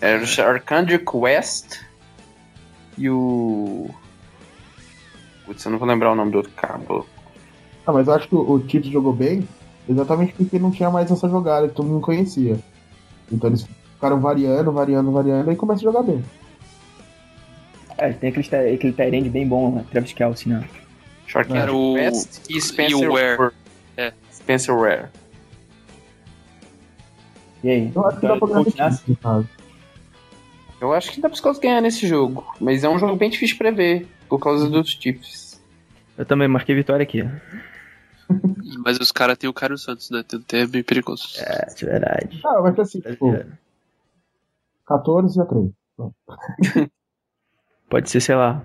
[0.00, 1.80] Era o Arcandrick West
[2.96, 3.90] e o.
[5.44, 7.04] Putz, eu não vou lembrar o nome do outro cabo.
[7.84, 9.46] Ah, mas eu acho que o Tite jogou bem
[9.88, 12.58] exatamente porque não tinha mais essa jogada que todo mundo conhecia.
[13.30, 16.24] Então eles ficaram variando, variando, variando e começam a jogar bem.
[17.96, 19.84] É, tem aquele, aquele Tyrande bem bom, né?
[19.90, 20.64] Travis Kelsey, né?
[21.26, 23.52] Short era o West e Spencer Ware.
[23.96, 24.12] É.
[24.32, 25.08] Spencer Ware.
[27.62, 27.92] E aí?
[27.94, 29.44] Eu acho que dá pra ganhar
[30.80, 33.54] Eu acho que dá pra Colts ganhar nesse jogo, mas é um jogo bem difícil
[33.54, 35.62] de prever, por causa dos chips.
[36.16, 37.26] Eu também marquei vitória aqui.
[38.78, 40.22] Mas os caras têm o Carlos Santos, né?
[40.46, 41.28] Tem é bem perigoso.
[41.38, 42.40] É, de verdade.
[42.44, 43.34] Ah, vai ser assim, tipo,
[44.86, 45.70] 14 a 3.
[47.88, 48.62] Pode ser, sei lá,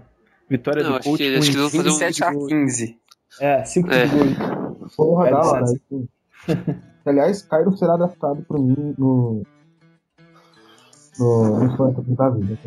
[0.50, 2.32] vitória Não, do acho Colts que- com acho que eles vão fazer um 27 a
[2.48, 3.00] 15.
[3.40, 4.06] É, 5 É.
[4.08, 4.90] de gol.
[4.98, 5.64] Porra, É, da hora.
[5.64, 6.08] assim.
[7.06, 9.44] Aliás, Cairo será adaptado por mim no.
[11.20, 12.58] No, no Fantasy da vida.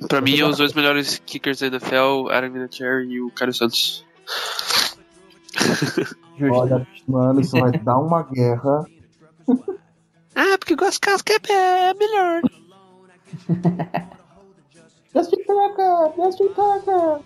[0.00, 0.08] tá?
[0.08, 4.04] Pra mim, os dois melhores kickers da NFL, Adam Vinatieri e o Carlos Santos.
[6.40, 8.84] Olha, mano, isso vai dar uma guerra.
[10.36, 12.42] Ah, porque o Goscasca é melhor.
[15.14, 16.12] Justin Tucker!
[16.16, 17.20] Justin Tucker!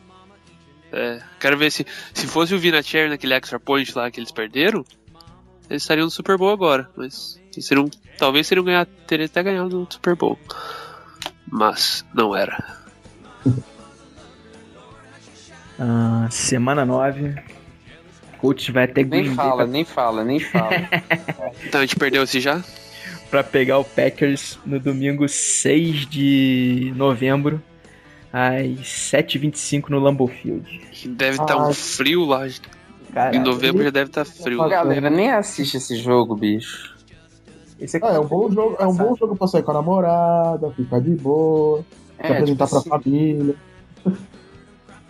[0.92, 4.84] É, quero ver se se fosse o Vinatieri naquele extra point lá que eles perderam,
[5.70, 9.80] eles estariam no Super Bowl agora, mas eles seriam, talvez seriam ganhar, teriam até ganhado
[9.80, 10.38] no Super Bowl.
[11.50, 12.62] Mas não era.
[15.78, 17.57] Ah, semana 9.
[18.38, 20.70] Colts vai até Green Nem fala, pra, nem fala, nem fala.
[21.66, 22.62] Então a gente perdeu esse já?
[23.30, 27.62] pra pegar o Packers no domingo 6 de novembro,
[28.32, 28.64] às
[29.12, 30.80] 7h25 no Lambeau Field.
[31.06, 31.74] Deve estar um Ai.
[31.74, 32.46] frio lá.
[32.48, 32.52] Em
[33.12, 34.62] Cara, novembro já deve estar frio.
[34.62, 36.94] A galera nem assiste esse jogo, bicho.
[37.78, 39.74] esse aqui Ah, é um bom jogo, é um bom jogo pra sair com a
[39.74, 43.54] namorada, ficar de boa, se É, apresentar tipo pra família.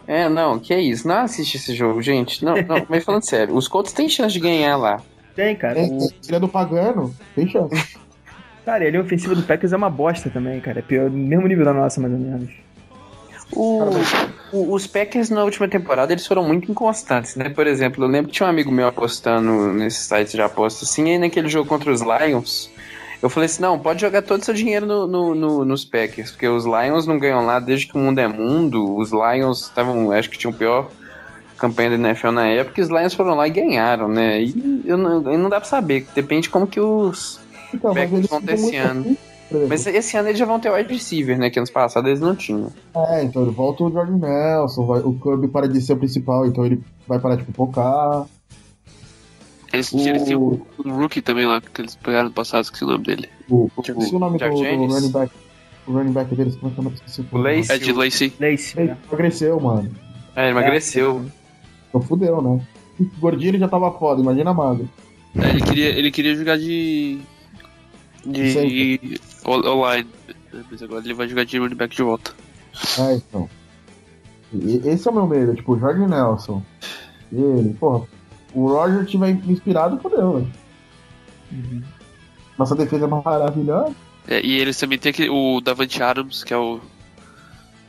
[0.08, 1.06] É, não, que é isso.
[1.06, 2.42] Não assiste esse jogo, gente.
[2.44, 5.02] Não, não, mas falando sério, os Colts têm chance de ganhar lá.
[5.36, 5.74] tem, cara.
[5.74, 7.74] Tem, O, tem tira do pagano, tem chance.
[8.64, 10.78] cara, ele ofensiva do Packers é uma bosta também, cara.
[10.78, 12.50] É pior, mesmo nível da nossa, mais ou menos.
[13.50, 13.90] O-
[14.52, 17.48] o- os Packers na última temporada eles foram muito inconstantes, né?
[17.48, 21.10] Por exemplo, eu lembro que tinha um amigo meu apostando nesse site de aposta assim,
[21.10, 22.70] aí naquele jogo contra os Lions,
[23.22, 26.30] eu falei assim: não, pode jogar todo o seu dinheiro no, no- no- nos Packers,
[26.30, 28.96] porque os Lions não ganham lá desde que o mundo é mundo.
[28.96, 30.88] Os Lions estavam, acho que tinham pior
[31.58, 34.40] campanha da NFL na época, e os Lions foram lá e ganharam, né?
[34.42, 37.40] E eu não, e não dá pra saber, depende como que os.
[37.74, 39.00] Então, Packers vão ter esse ano.
[39.00, 39.16] assim.
[39.68, 41.48] Mas esse ano eles já vão ter wide receiver, né?
[41.50, 42.70] Que anos passados eles não tinham.
[42.94, 46.46] É, então ele volta o Jordan Nelson, vai- o Kirby para de ser o principal,
[46.46, 48.26] então ele vai parar de pipocar.
[49.72, 52.84] Eles, O- eles tinham um, um rookie também lá, que eles pegaram no passado, esqueci
[52.84, 53.28] o nome dele.
[53.48, 54.54] O, o, esqueci o nome do, do
[54.86, 55.32] running back.
[55.86, 57.72] O running back deles, como é que eu não esqueci O Lace.
[57.72, 58.32] É de Lacey.
[58.40, 58.96] Lace, Ele né?
[59.08, 59.90] emagreceu, mano.
[60.36, 61.24] É, ele emagreceu.
[61.88, 62.60] Então fudeu, né?
[63.18, 64.88] Gordinho ele já tava foda, imagina magro.
[65.36, 67.18] É, ele, queria, ele queria jogar de.
[68.24, 69.20] de.
[69.44, 70.08] o- online.
[70.70, 72.32] Mas agora ele vai jogar de running back de volta.
[72.98, 73.48] É, então.
[74.52, 76.62] E- Esse é o meu medo, tipo, o Jordan Nelson.
[77.32, 78.06] Ele, porra,
[78.54, 80.52] o Roger tiver inspirado, fudeu, velho.
[81.52, 81.82] Uhum.
[82.58, 83.94] Nossa defesa é maravilhosa.
[84.26, 86.80] É, e eles também tem aquele, o Davante Adams, que é o.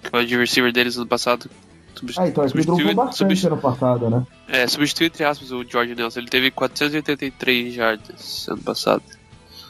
[0.04, 1.50] que é o receiver deles ano passado.
[1.95, 4.26] Substitu- Ah, então ele dropou bastante substitu- ano passado, né?
[4.48, 6.19] É, substitui entre aspas o George Nelson.
[6.19, 9.04] Ele teve 483 jardas ano passado.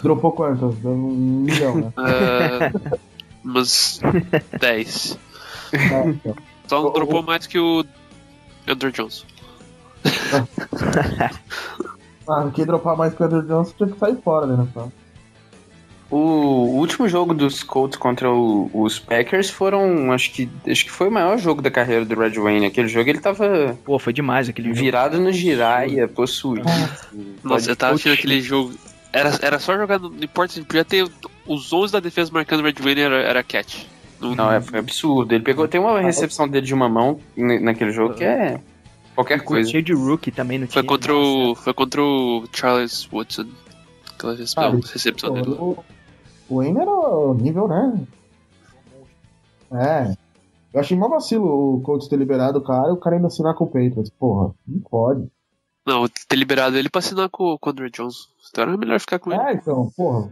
[0.03, 0.75] Dropou quantas?
[0.85, 0.97] Um
[1.43, 1.93] milhão, né?
[1.97, 2.71] Ah,
[3.43, 3.99] umas
[4.59, 5.17] 10.
[5.73, 6.35] É, então.
[6.67, 7.83] Só não O- dropou mais que o
[8.67, 9.25] Andrew Johnson.
[12.27, 14.67] Ah, quem dropar mais que o Andrew Johnson tinha que sair fora, né?
[14.73, 14.87] Só.
[16.11, 16.17] O
[16.77, 21.11] último jogo dos Colts contra o- os Packers foram, acho que, acho que foi o
[21.11, 22.65] maior jogo da carreira do Red Wayne.
[22.65, 24.79] Aquele jogo ele tava Pô, foi demais aquele jogo.
[24.79, 26.67] virado no giraia, possuído.
[27.43, 28.73] Nossa, eu tava assistindo aquele jogo.
[29.13, 31.07] Era, era só jogar, no- não importa, se podia ter
[31.47, 33.83] os 11 da defesa marcando o Red Wayne, era, era catch.
[34.19, 35.33] Não, Não, é, foi absurdo.
[35.33, 38.59] Ele pegou, tem uma recepção dele de uma mão naquele jogo que é
[39.19, 39.69] qualquer coisa.
[39.69, 40.87] Cheio de rookie também no foi time.
[40.87, 41.55] contra o.
[41.55, 43.45] Foi contra o Charles Woodson.
[44.15, 45.49] Aquela recepção, Ah, recepção dele.
[45.51, 45.77] o,
[46.49, 48.05] o Wayne era o nível, né?
[49.71, 50.13] É.
[50.73, 51.45] Eu achei mó vacilo
[51.77, 54.09] o Colts ter liberado o cara e o cara ainda assinar com o Patriots.
[54.11, 55.27] Porra, não pode.
[55.85, 58.27] Não, ter liberado ele pra assinar com, com o Andrew Johnson.
[58.49, 59.41] Então era melhor ficar com ele.
[59.41, 60.29] É, então, porra.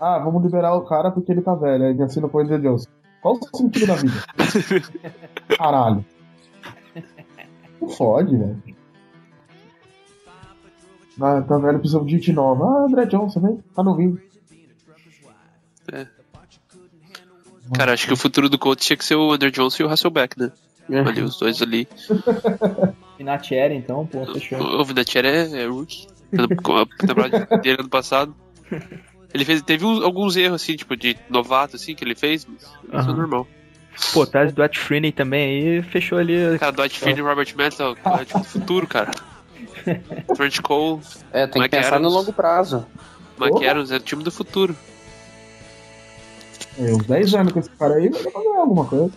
[0.00, 1.84] Ah, vamos liberar o cara porque ele tá velho.
[1.84, 2.88] Aí assina com o Andrew Johnson.
[3.20, 4.14] Qual o sentido da vida?
[5.58, 6.04] Caralho.
[7.84, 8.62] Não fode, velho.
[11.20, 12.64] Ah, tá velho, precisa de gente nova.
[12.64, 13.58] Ah, André Johnson, vem.
[13.74, 14.20] Tá novinho.
[17.76, 19.88] Cara, acho que o futuro do Colts tinha que ser o Andrew Johnson e o
[19.90, 20.52] Hasselbeck, né?
[20.90, 21.00] É.
[21.00, 21.88] Ali, os dois ali.
[23.16, 24.58] Vinatieri, então, pô, fechou.
[24.60, 26.06] O Vinatieri é, é rookie.
[26.36, 28.34] A temporada dele ano passado.
[29.32, 32.62] Ele fez, teve uns- alguns erros, assim, tipo, de novato, assim, que ele fez, mas
[33.02, 33.46] isso é normal.
[34.12, 35.44] Pô, tá do Dwight Freeney também
[35.76, 36.58] aí, fechou ali.
[36.58, 39.10] Cara, Dwight Freeney e Robert Metal, é tipo futuro, cara.
[40.36, 41.00] Trent Cole,
[41.32, 42.14] É, tem que Mike pensar no Adams.
[42.14, 42.86] longo prazo.
[43.38, 43.66] Mike.
[43.66, 44.74] Adams, é o time do futuro.
[46.78, 49.10] É, uns 10 anos com esse cara aí, vai fazer alguma coisa.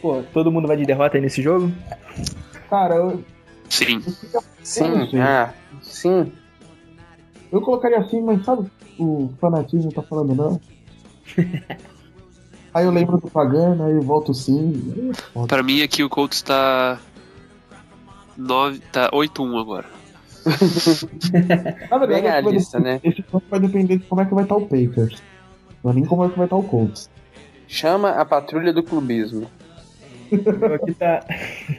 [0.00, 1.72] Pô, todo mundo vai de derrota aí nesse jogo?
[2.70, 3.24] Cara, eu.
[3.68, 4.02] Sim.
[4.32, 6.32] Eu Sim, ah, sim.
[7.50, 10.60] Eu colocaria assim, mas sabe o fanatismo tá falando não?
[12.74, 15.12] aí eu lembro do Pagano, aí eu volto sim.
[15.48, 16.98] Pra mim aqui o Colts tá.
[18.36, 19.86] 9, tá 8-1 agora.
[21.90, 23.00] Na verdade, é realista, né?
[23.02, 25.22] Esse ponto vai depender de como é que vai estar o Packers.
[25.82, 27.08] Não é nem como é que vai estar o Colts.
[27.66, 29.48] Chama a patrulha do clubismo.
[30.30, 31.24] No meu aqui tá.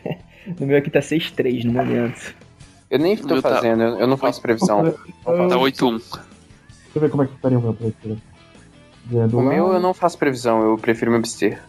[0.59, 2.33] no meu aqui tá 6-3 no momento.
[2.89, 4.91] Eu nem tô tá- fazendo, eu eu não faço previsão.
[5.23, 5.97] Tá 8-1.
[5.97, 6.21] Deixa
[6.95, 8.19] eu ver como é que estaria o meu Packers.
[9.07, 11.61] Ganhando O lá, meu eu não faço previsão, eu prefiro me abster.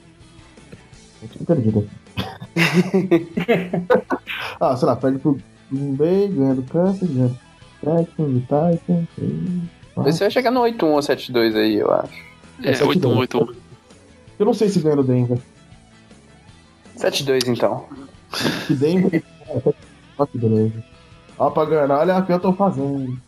[1.23, 1.89] eu tô perdido.
[4.61, 5.39] ah, sei lá, perde pro
[5.71, 7.39] Green Bay, ganha do Kansas, ganha do
[7.83, 9.09] Texans, do Titans.
[9.19, 9.63] e-
[9.97, 12.13] Você vai chegar no 8-1 ou 7-2 aí, eu acho.
[12.63, 13.55] É, 8-1, 8-1.
[14.39, 15.39] Eu não sei se ganha do Denver.
[16.97, 17.85] 7-2 então.
[18.67, 19.23] Que Denver.
[19.49, 19.75] é,
[20.19, 20.83] Ó, que beleza.
[21.39, 23.19] Ó, Pagano, olha o que eu tô fazendo.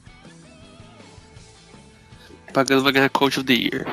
[2.58, 3.86] Pagando vai ganhar Coach of the Year.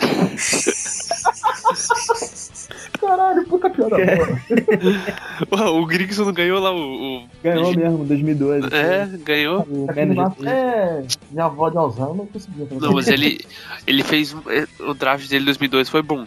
[2.98, 5.60] Caralho, puta piada boa.
[5.60, 7.18] Ué, o Grigson não ganhou lá o.
[7.18, 8.68] o- Ganhou mesmo, 2012.
[8.74, 9.66] É, ganhou.
[9.68, 9.84] O
[10.14, 12.80] lá, é, minha avó de Alzheimer não conseguia fazer.
[12.80, 13.44] Não, mas ele,
[13.86, 14.34] ele fez.
[14.48, 16.26] é, O draft dele em 2002 foi bom.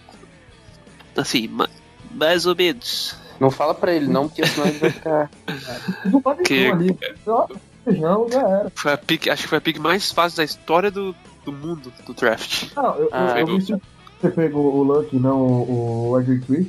[1.18, 1.70] Assim, ma-
[2.12, 3.16] mais ou menos.
[3.40, 5.32] Não fala pra ele não, porque senão ele vai ficar.
[6.06, 6.96] Não pode Que- ali.
[7.26, 7.48] Ó,
[7.84, 8.72] Feijão, já era.
[8.76, 11.16] Foi a pick, acho que foi a pick mais fácil da história do,
[11.46, 12.74] do mundo do draft.
[12.76, 13.74] Não, eu, Ah, eu, eu vi se
[14.22, 16.68] você pegou o Luck, não o, o RG3.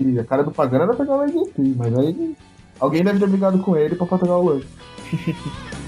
[0.00, 2.36] E a cara do Pagano era pegar o RG3, mas aí
[2.78, 4.66] alguém deve ter brigado com ele pra pegar o Luck.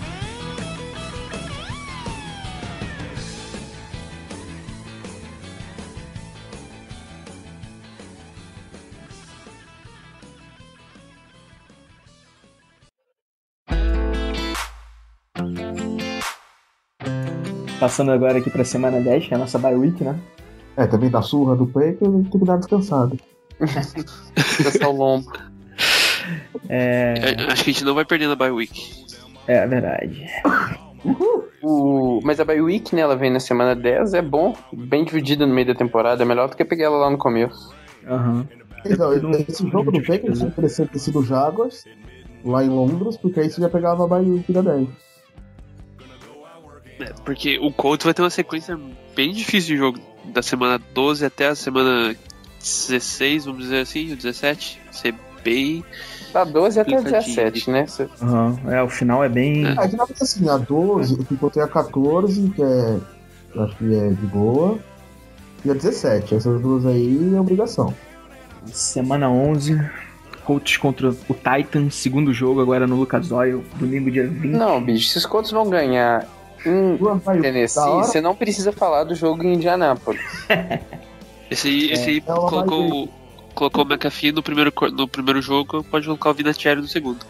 [17.80, 20.14] Passando agora aqui pra semana 10, que é a nossa bye week, né?
[20.76, 23.18] É, também da surra do Packers, tem que dar descansado.
[24.36, 25.32] Descansar o lombo.
[26.68, 29.06] É, É, Acho que a gente não vai perder na bye week.
[29.46, 30.26] é verdade.
[31.62, 32.20] O...
[32.22, 35.54] Mas a bye week, né, ela vem na semana 10, é bom, bem dividida no
[35.54, 37.74] meio da temporada, é melhor do que pegar ela lá no começo.
[38.06, 38.46] Aham.
[38.84, 41.84] Então, tudo um- esse jogo do Packers seria interessante ter sido o Jaguars,
[42.44, 44.88] lá em Londres, porque aí você já pegava a Bahia da 10.
[47.00, 48.78] É, porque o Colts vai ter uma sequência
[49.14, 49.98] bem difícil de jogo.
[50.24, 52.14] Da semana 12 até a semana
[52.58, 54.80] 16, vamos dizer assim, ou 17.
[54.92, 55.84] Ser bem.
[56.32, 57.50] Da 12 até Complicadinho.
[57.50, 57.86] 17, né?
[58.22, 58.58] Aham.
[58.68, 59.66] É, o final é bem.
[59.66, 59.86] É.
[59.86, 62.98] De nada assim, a 12, eu encontrei a 14, que é.
[63.54, 64.78] Eu acho que é de boa.
[65.64, 67.94] E a 17, essas duas aí é obrigação.
[68.66, 69.80] Semana 11.
[70.44, 74.46] Colts contra o Titans, segundo jogo agora no Lucas Oil, domingo dia 20.
[74.46, 76.26] Não, bicho, se os Colts vão ganhar
[77.22, 80.20] vai Tennessee, você não precisa falar do jogo em Indianápolis.
[81.50, 83.08] Esse aí, esse aí é uma colocou,
[83.56, 87.26] colocou o McAfee no primeiro, no primeiro jogo, pode colocar o Vinatieri no segundo.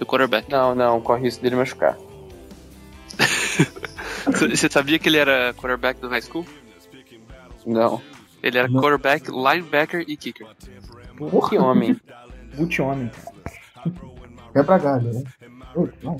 [0.00, 0.48] O quarterback.
[0.48, 1.98] Não, não, corre risco dele machucar.
[4.48, 6.46] Você sabia que ele era quarterback no high school?
[7.66, 8.00] Não.
[8.42, 8.80] Ele era Não.
[8.80, 10.46] quarterback, linebacker e kicker.
[11.48, 12.00] Que homem.
[12.56, 13.10] Multi-homem.
[14.52, 15.22] Quebra galho, né?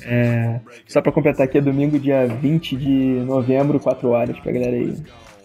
[0.05, 4.77] É, só pra completar aqui, é domingo, dia 20 de novembro, 4 horas, pra galera
[4.77, 4.97] aí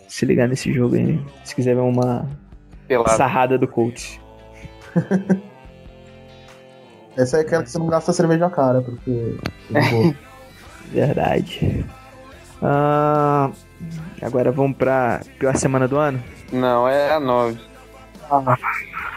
[0.08, 1.20] se ligar nesse jogo aí.
[1.44, 2.28] Se quiser ver uma
[2.88, 3.16] Pelado.
[3.18, 4.20] sarrada do Colts.
[7.18, 9.38] Essa é aquela que você não gasta cerveja a cara, porque.
[10.92, 11.86] Verdade.
[12.62, 13.52] Ah,
[14.22, 16.24] agora vamos pra pior semana do ano.
[16.52, 17.60] Não, é a 9.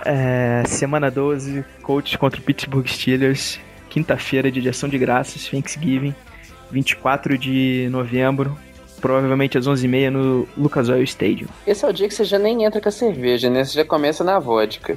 [0.05, 3.61] É, semana 12, Colts contra o Pittsburgh Steelers.
[3.91, 6.15] Quinta-feira, dia de ação de graças, Thanksgiving,
[6.71, 8.57] 24 de novembro.
[9.01, 11.49] Provavelmente às 11h30 no Lucas Oil Stadium.
[11.67, 13.65] Esse é o dia que você já nem entra com a cerveja, né?
[13.65, 14.97] Você já começa na vodka.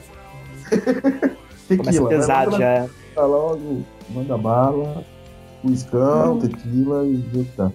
[1.67, 2.09] Começa tequila.
[2.09, 2.15] né?
[2.17, 2.89] pesado Manda já.
[3.15, 5.05] Tá logo, manda bala,
[5.63, 7.71] uiscão, tequila e vê o que tá.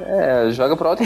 [0.00, 1.02] É, joga pro alto.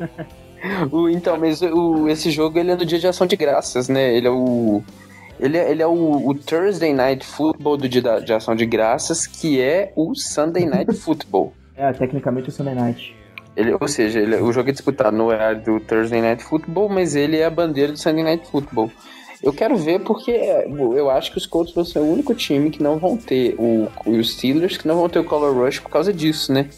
[0.90, 4.14] o, então, mas o, esse jogo ele é no dia de ação de graças, né?
[4.16, 4.82] Ele é o.
[5.40, 9.26] Ele é, ele é o, o Thursday Night Football do dia de ação de graças,
[9.26, 11.52] que é o Sunday Night Football.
[11.76, 13.16] É, tecnicamente o Sunday Night.
[13.56, 17.14] Ele, ou seja, ele, o jogo é disputado no horário do Thursday Night Football, mas
[17.14, 18.90] ele é a bandeira do Sunday Night Football.
[19.42, 22.80] Eu quero ver porque eu acho que os Colts vão ser o único time que
[22.80, 26.12] não vão ter o, os Steelers que não vão ter o Color Rush por causa
[26.12, 26.68] disso, né?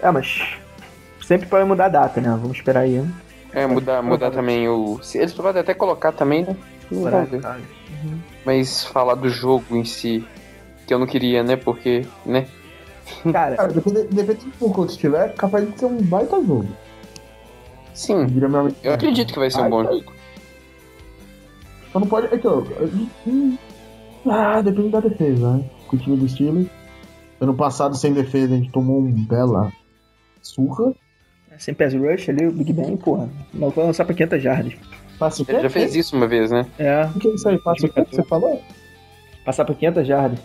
[0.00, 0.56] É, mas
[1.22, 2.30] sempre pode mudar a data, né?
[2.30, 2.92] Vamos esperar aí.
[2.92, 3.10] Né?
[3.52, 4.98] É, mudar, mudar também o.
[5.14, 6.56] Eles podem até colocar também, né?
[6.90, 8.18] Uhum.
[8.44, 10.24] Mas falar do jogo em si,
[10.86, 11.56] que eu não queria, né?
[11.56, 12.46] Porque, né?
[13.32, 14.04] Cara, Cara depende,
[14.44, 16.68] do pouco que estiver, é capaz de ser um baita jogo.
[17.94, 18.26] Sim,
[18.82, 20.12] eu acredito que vai ser um bom jogo.
[21.92, 22.34] Só não pode.
[22.34, 22.64] Então,
[24.26, 25.64] ah, depende da defesa, né?
[25.86, 26.68] Com o time do Steelers.
[27.38, 29.70] Ano passado, sem defesa, a gente tomou um bela
[30.40, 30.94] surra.
[31.58, 33.28] Sem pass rush ali, o Big Ben, porra.
[33.52, 34.74] Não vai lançar pra 500 jardas.
[35.18, 35.52] Passa o quê?
[35.52, 36.66] Ele já fez isso uma vez, né?
[36.78, 37.04] É.
[37.14, 37.58] O que é isso aí?
[37.58, 38.62] Passa o quê que você falou?
[39.44, 40.38] Passar pra 500 jardas.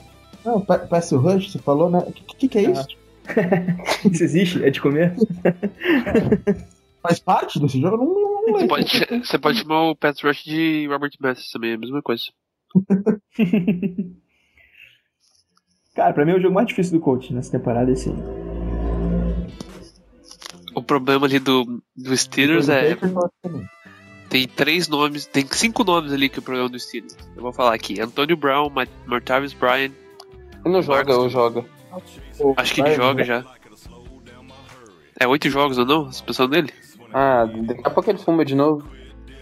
[0.46, 2.00] Não, pass rush, você falou, né?
[2.00, 2.88] O que, que, que, é isso?
[4.12, 4.64] isso existe?
[4.64, 5.14] É de comer?
[7.02, 7.98] Faz parte desse jogo?
[7.98, 11.72] Não, não, não você, pode, você pode chamar o pass rush de Robert Bass também,
[11.72, 12.24] é a mesma coisa.
[15.96, 18.10] Cara, pra mim é o jogo mais difícil do coach nessa temporada, esse
[20.78, 22.96] O problema ali do, do Steelers é.
[24.30, 27.18] Tem três nomes, tem cinco nomes ali que é o problema do Steelers.
[27.36, 28.72] Eu vou falar aqui: Antonio Brown,
[29.08, 29.92] Martavis Bryant.
[30.64, 31.66] Ele não joga, ou joga?
[32.58, 33.44] Acho que ele joga já.
[35.20, 36.10] É oito jogos ou não?
[36.10, 36.72] As pessoas dele?
[37.12, 38.88] Ah, daqui a pouco ele fuma de novo.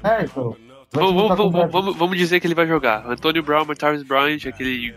[0.06, 0.56] É, então.
[0.94, 3.06] Vamos, vamos, vamos, vamos, dizer que ele vai jogar.
[3.06, 4.96] Antonio Brown, Martavis Bryant, aquele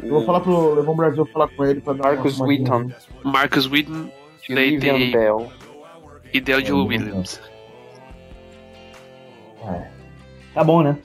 [0.00, 2.90] eu vou falar pro Levon Brasil falar com ele pra dar Marcus Wheaton.
[3.24, 4.21] Marcus Wheaton.
[4.48, 5.10] E daí tem.
[5.12, 5.52] Bell.
[6.32, 7.40] E Del Williams.
[9.64, 9.88] É.
[10.54, 10.96] Tá bom, né?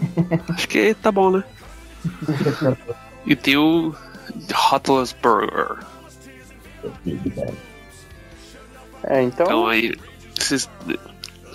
[0.48, 1.44] Acho que tá bom, né?
[3.26, 3.94] e tem o
[5.22, 5.78] Burger.
[9.04, 9.46] É, então.
[9.46, 9.94] Então aí.
[10.38, 10.68] Vocês...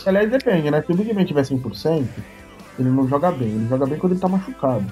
[0.06, 0.82] Aliás, depende, né?
[0.82, 2.08] Se o Big Ben tiver 100%,
[2.80, 3.50] ele não joga bem.
[3.50, 4.86] Ele joga bem quando ele tá machucado.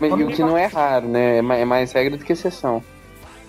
[0.00, 1.36] Mas o que não é raro, né?
[1.36, 2.82] É, é mais regra do que exceção.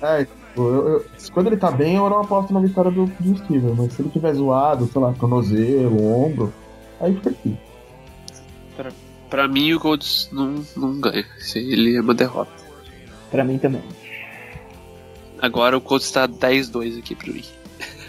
[0.01, 3.73] É, eu, eu, quando ele tá bem, eu não aposto na vitória do, do Steven,
[3.75, 6.53] mas se ele tiver zoado, sei lá, tornozelo, ombro,
[6.99, 7.57] aí fica aqui.
[8.75, 8.91] Pra,
[9.29, 11.25] pra mim, o Colts não, não ganha.
[11.55, 12.51] Ele é uma derrota.
[13.31, 13.83] Pra mim também.
[15.41, 17.43] Agora o Colts tá 10-2 aqui pra mim.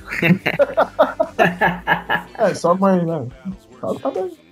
[2.39, 3.27] é, só mais, né?
[3.81, 4.46] Tá, tá bem.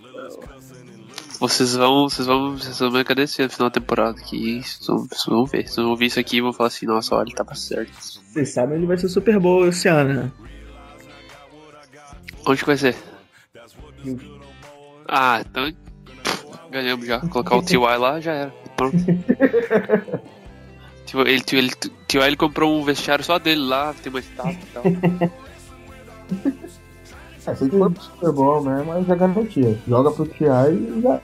[1.38, 4.98] Vocês vão, vocês vão, vocês vão me agradecer no final da temporada que vocês vão,
[4.98, 5.68] vocês vão ver.
[5.68, 7.92] Vocês vão ver isso aqui e vão falar assim, nossa, olha, tava certo.
[7.92, 10.32] Vocês sabem onde vai ser o Super Bowl esse ano, né?
[12.46, 12.96] Onde que vai ser?
[15.08, 15.72] Ah, então
[16.70, 17.20] ganhamos já.
[17.20, 18.54] Colocar o TY lá já era.
[18.76, 18.96] Pronto.
[21.26, 21.70] ele, ele,
[22.08, 24.82] TY ele comprou um vestiário só dele lá, tem uma estátua e tal.
[27.46, 29.78] É, se ele for pro Super Bowl mesmo, aí já garantia.
[29.86, 31.20] Joga pro TI e já.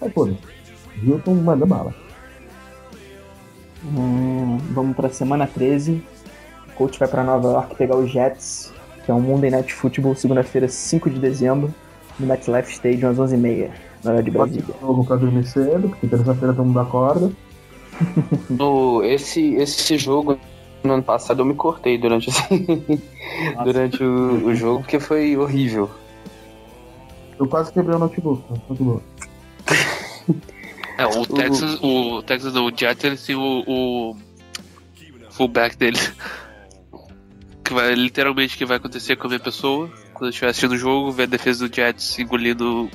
[0.00, 0.36] Aí foda
[1.02, 1.94] Hilton manda bala.
[3.84, 6.02] Hum, vamos pra semana 13.
[6.68, 8.72] O coach vai pra Nova York pegar os Jets,
[9.04, 11.72] que é um Monday Night Football, segunda-feira, 5 de dezembro,
[12.18, 13.70] no MetLife Stadium, às 11h30,
[14.02, 14.74] na hora de Brasília.
[14.80, 17.30] Novo pra dormir cedo, porque terça-feira estamos da corda.
[19.04, 20.38] esse, esse jogo
[20.84, 22.30] no ano passado eu me cortei durante,
[23.64, 25.90] durante o, o, jogo, porque foi horrível.
[27.38, 28.44] Eu quase quebrei o notebook.
[28.68, 29.02] notebook.
[30.98, 34.16] é, o Texas, o, o Texas não, o Jets, têm o, o
[35.30, 35.98] fullback dele.
[37.64, 40.76] Que vai literalmente que vai acontecer com a minha pessoa quando eu estiver assistindo o
[40.76, 42.90] jogo, ver a defesa do Jets engolindo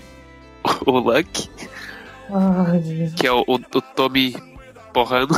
[0.85, 1.49] o, o Luck.
[2.31, 4.35] Ai, que é o, o, o Tommy
[4.93, 5.33] porrando.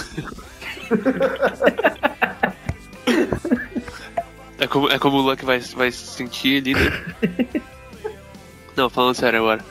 [4.59, 7.61] É como, é como o Luck vai, vai sentir ali, né?
[8.77, 9.65] Não, falando sério agora.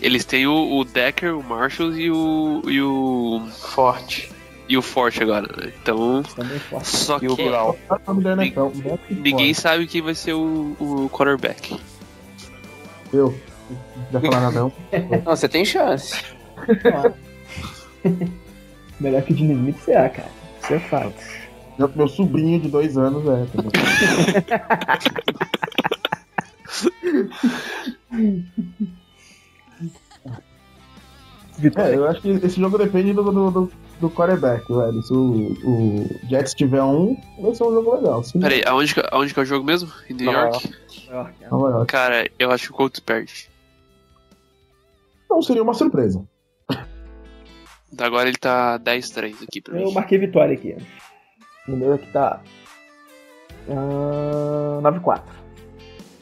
[0.00, 2.62] Eles têm o, o Decker, o Marshall e o.
[2.66, 3.46] e o.
[3.50, 4.32] Forte.
[4.68, 5.72] E o Forte agora, né?
[5.80, 6.22] Então.
[6.82, 7.26] Só que.
[9.10, 11.78] ninguém sabe quem vai ser o, o quarterback.
[13.12, 13.38] Eu.
[14.10, 14.72] Já falar nada não.
[15.24, 16.20] não, você tem chance.
[18.98, 20.30] Melhor que o Dino Smith será, cara.
[20.62, 21.41] Isso é fato.
[21.78, 23.46] Meu, meu sobrinho de dois anos é.
[31.76, 35.02] é, eu acho que esse jogo depende do, do, do, do quarterback, velho.
[35.02, 38.22] Se o, o Jets tiver um, vai ser um jogo legal.
[38.22, 38.40] Sim.
[38.40, 39.90] Peraí, aonde, aonde que é o jogo mesmo?
[40.10, 40.74] Em New Nova York?
[41.08, 41.34] York.
[41.50, 41.86] Nova York.
[41.86, 43.50] Cara, eu acho que o Colts perde.
[45.30, 46.22] Não seria uma surpresa.
[47.98, 49.82] Agora ele tá 10-3 aqui pra mim.
[49.82, 50.76] Eu marquei vitória aqui.
[51.66, 52.40] No meu aqui tá.
[53.68, 55.22] Uh, 9-4.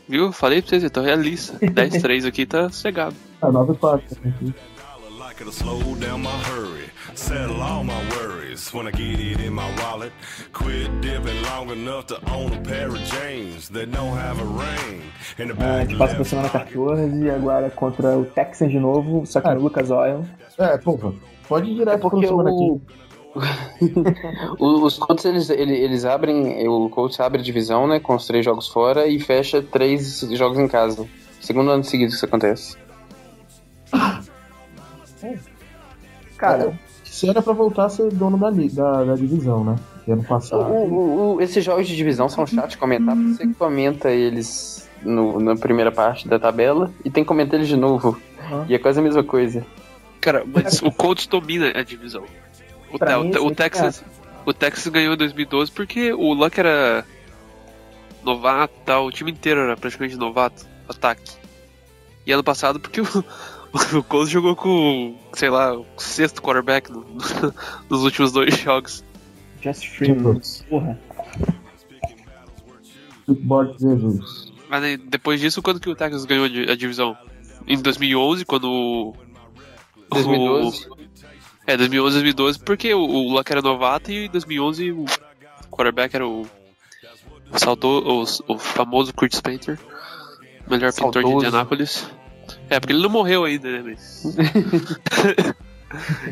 [0.09, 0.33] Viu?
[0.33, 1.59] Falei pra vocês, eu tô realista.
[1.59, 3.17] 10-3 aqui tá cegado.
[3.41, 4.03] Ah, 9-4.
[8.61, 10.13] choice when I get it in my wallet.
[10.53, 15.03] Quit dipping long enough to own a pair of James that don't have a ring.
[15.59, 19.41] Ah, a gente passa pra semana 14 e agora contra o Texans de novo, só
[19.41, 19.55] que é.
[19.55, 20.25] no Lucas Oil.
[20.59, 21.13] É, porra.
[21.49, 22.81] Pode ir direto é porque semana o...
[24.59, 28.69] os Colts eles, eles, abrem, o Colts abre a divisão, né, com os três jogos
[28.69, 31.07] fora e fecha três jogos em casa.
[31.41, 32.77] Segundo ano seguido que isso acontece.
[36.37, 39.77] Cara, se era pra voltar a ser dono da, da, da divisão, né?
[40.05, 40.73] Que ano passado.
[40.73, 45.39] O, o, esses jogos de divisão são chatos de comentar, porque você comenta eles no,
[45.39, 48.19] na primeira parte da tabela e tem que comentar eles de novo.
[48.51, 48.65] Uhum.
[48.69, 49.65] E é quase a mesma coisa.
[50.21, 52.25] Cara, mas o Colts domina a divisão.
[52.93, 54.05] O, mim, o, o Texas,
[54.45, 57.05] o Texas ganhou em 2012 porque o Luck era
[58.23, 61.33] novato, tal, o time inteiro era praticamente novato, ataque.
[62.27, 63.07] E ano passado porque o,
[63.99, 67.55] o Colts jogou com, sei lá, o sexto quarterback no, no,
[67.89, 69.05] nos últimos dois jogos.
[69.63, 70.99] Just Freeman, porra.
[73.79, 74.53] Jesus.
[74.69, 77.17] Mas depois disso, quando que o Texas ganhou a divisão?
[77.67, 79.15] Em 2011, quando
[80.11, 80.89] 2012?
[80.89, 80.97] O,
[81.71, 85.05] é, 2011, 2012, porque o, o Luck era novato e em 2011 o
[85.71, 86.47] quarterback era o.
[87.57, 89.79] Saltou o, o famoso Kurt Painter,
[90.69, 92.09] melhor pintor de Indianápolis.
[92.69, 93.83] É, porque ele não morreu ainda, né?
[93.85, 94.25] Mas.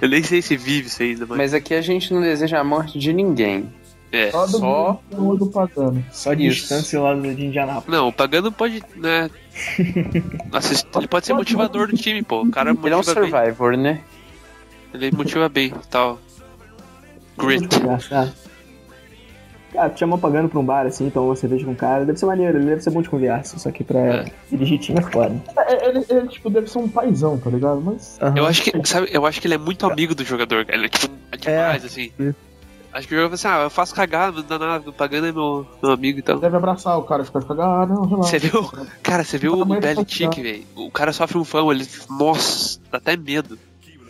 [0.00, 1.36] Eu nem sei se vive isso ainda, mas.
[1.36, 3.72] Mas aqui a gente não deseja a morte de ninguém.
[4.10, 4.46] É, só.
[4.46, 6.04] Só, do pagano.
[6.10, 7.88] só distância lá de Indianápolis.
[7.88, 9.28] Não, o pagano pode, né?
[10.52, 10.86] assist...
[10.96, 12.42] Ele pode ser motivador do time, pô.
[12.42, 13.80] O cara ele é um survivor, bem.
[13.80, 14.04] né?
[14.92, 16.18] Ele motiva bem tal.
[17.36, 17.68] Grit.
[19.72, 22.18] Cara, te chamou pagando pra um bar, assim, então você veja com um cara, deve
[22.18, 24.32] ser maneiro, ele deve ser bom de conversa, só que pra é.
[24.50, 25.40] dirigir time é foda.
[25.56, 27.80] É, ele, ele, tipo, deve ser um paizão, tá ligado?
[27.80, 28.18] Mas...
[28.20, 28.36] Uhum.
[28.38, 30.78] Eu acho que, sabe, eu acho que ele é muito amigo do jogador, cara.
[30.78, 31.86] Ele é, tipo, é demais, é.
[31.86, 32.12] assim.
[32.90, 35.32] Acho que o jogador assim, ah, eu faço cagada, não dá nada, o Pagano é
[35.32, 36.38] meu, meu amigo e tal.
[36.38, 38.30] Deve abraçar o cara, ficar cagar, ah, não, relaxa.
[38.30, 38.70] Você viu?
[39.02, 40.64] Cara, você viu o Belichick, velho?
[40.74, 41.86] O cara sofre um fã, ele.
[42.08, 43.58] Nossa, dá até medo.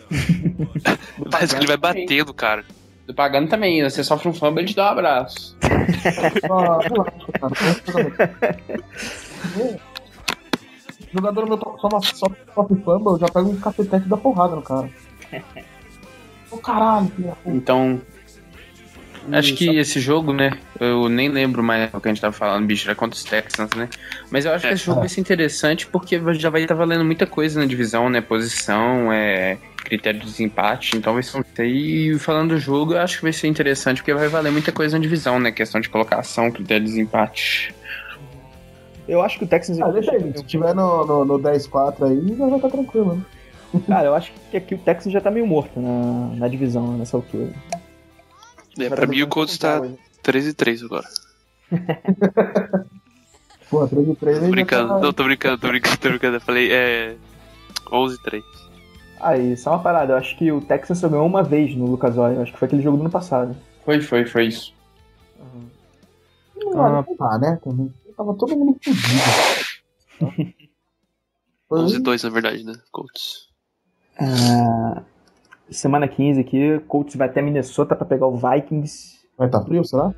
[1.31, 2.65] Parece que ele vai batendo, cara.
[3.05, 5.55] Do pagando também, você sofre um fumble, ele te dá um abraço.
[11.11, 14.89] jogador meu só, só sofre fumble, eu já pego um cacetete da porrada no cara.
[16.51, 17.37] Ô oh, caralho, filha.
[17.45, 18.01] Então,
[19.31, 20.51] Acho que esse jogo, né?
[20.79, 23.69] Eu nem lembro mais o que a gente tava falando, bicho, era contra os Texans,
[23.75, 23.89] né?
[24.31, 27.03] Mas eu acho que esse jogo vai ser interessante porque já vai estar tá valendo
[27.03, 28.21] muita coisa na divisão, né?
[28.21, 31.63] Posição, é, critério de desempate, então vai ser um...
[31.63, 34.97] E falando do jogo, eu acho que vai ser interessante porque vai valer muita coisa
[34.97, 35.51] na divisão, né?
[35.51, 37.73] Questão de colocação, critério de desempate.
[39.07, 39.81] Eu acho que o Texans.
[39.81, 43.81] Ah, deixa aí, se tiver no, no, no 10-4 aí, já vai tá tranquilo, né?
[43.87, 47.17] Cara, eu acho que aqui o Texas já tá meio morto na, na divisão nessa
[47.17, 47.49] altura.
[48.77, 49.81] É, pra mim o Colts tá
[50.21, 51.07] 13 e 3 agora.
[53.69, 54.99] Pô, 13 e 3 Tô brincando, tá...
[54.99, 56.37] não, tô brincando, tô brincando, tô brincando.
[56.37, 57.15] Eu falei, é.
[57.91, 58.43] 11 e 3.
[59.19, 62.17] Aí, só uma parada, eu acho que o Texas só ganhou uma vez no Lucas
[62.17, 63.55] Oil, acho que foi aquele jogo do ano passado.
[63.83, 64.73] Foi, foi, foi isso.
[65.39, 65.69] Uhum.
[66.55, 67.59] Não, ah, né?
[67.63, 67.93] Também.
[68.15, 70.53] Tava todo mundo fudido.
[71.71, 72.73] 11 e 2, na verdade, né?
[72.91, 73.49] Colts.
[74.19, 75.03] Ah,
[75.71, 79.19] semana 15 aqui, Colts vai até Minnesota para pegar o Vikings.
[79.37, 80.13] Vai estar tá frio, será?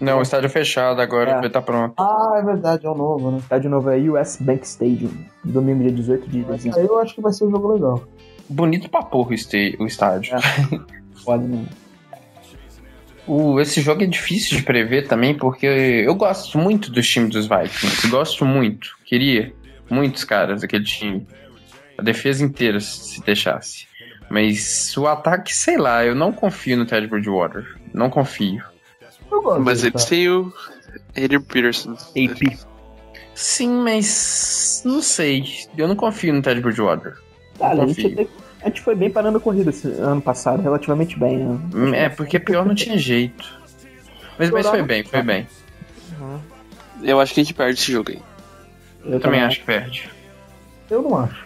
[0.00, 1.34] Não, o estádio é fechado agora, é.
[1.34, 1.94] vai estar tá pronto.
[1.98, 3.36] Ah, é verdade, é o novo, né?
[3.36, 5.10] O estádio novo é US Bank Stadium,
[5.44, 6.80] domingo dia 18 de dezembro.
[6.80, 8.02] Aí eu acho que vai ser um jogo legal.
[8.48, 10.34] Bonito pra porra o estádio.
[10.34, 10.40] É.
[11.24, 11.48] Foda.
[13.26, 17.46] O, esse jogo é difícil de prever também, porque eu gosto muito dos times dos
[17.46, 18.08] Vikings.
[18.08, 18.90] Gosto muito.
[19.04, 19.54] Queria
[19.88, 21.26] muitos caras daquele time.
[21.96, 23.86] A defesa inteira, se deixasse.
[24.30, 27.76] Mas o ataque, sei lá, eu não confio no Ted Bridgewater.
[27.92, 28.62] Não confio.
[29.60, 30.52] Mas eles têm o
[31.10, 31.92] Adrian Peterson.
[31.92, 32.58] AP.
[33.34, 35.44] Sim, mas não sei.
[35.76, 37.16] Eu não confio no Ted Bridgewater.
[37.58, 38.28] Cara, a gente,
[38.62, 41.60] a gente, foi bem parando a corrida esse ano passado, relativamente bem, né?
[41.74, 43.44] Hum, é, porque pior não tinha jeito.
[44.38, 45.46] Mas, mas foi bem, foi bem.
[46.20, 46.40] Uhum.
[47.02, 48.22] Eu acho que a gente perde esse jogo aí.
[49.04, 50.10] Eu, eu também acho que perde.
[50.90, 51.44] Eu não acho.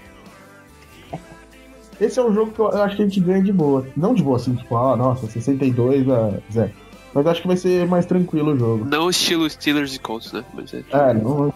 [2.01, 3.87] Esse é um jogo que eu acho que a gente ganha de boa.
[3.97, 6.73] Não de boa, assim, tipo, ah, nossa, 62 a Zé.
[7.13, 8.85] Mas acho que vai ser mais tranquilo o jogo.
[8.85, 10.45] Não estilo Steelers e Colts, né?
[10.55, 11.53] Mas é, é não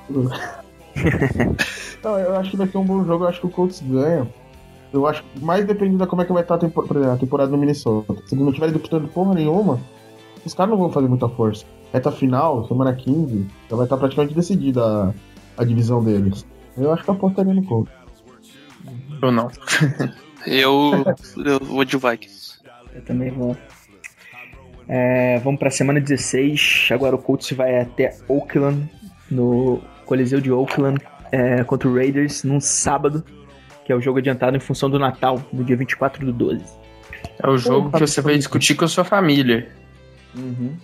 [2.03, 4.27] Não, eu acho que vai ser um bom jogo, eu acho que o Colts ganha.
[4.93, 7.51] Eu acho que mais depende da como é que vai estar a, tempor a temporada
[7.51, 8.15] no Minnesota.
[8.27, 9.79] Se eles não estiverem disputando porra nenhuma,
[10.45, 11.65] os caras não vão fazer muita força.
[11.93, 15.13] Reta final, semana 15, já vai estar praticamente decidida a,
[15.59, 16.45] a divisão deles.
[16.77, 17.93] Eu acho que eu apostaria no Colts.
[19.23, 19.49] Ou não.
[20.47, 21.05] Eu,
[21.45, 22.61] eu vou de Vikings.
[22.95, 23.57] Eu também vou.
[24.89, 26.89] É, vamos para a semana 16.
[26.93, 28.89] Agora o Colts vai até Oakland,
[29.31, 33.25] no Coliseu de Oakland, é, contra o Raiders, num sábado,
[33.85, 36.65] que é o jogo adiantado em função do Natal, no dia 24 do 12.
[37.43, 39.71] É o jogo que você vai discutir com a sua família.
[40.35, 40.77] Uhum.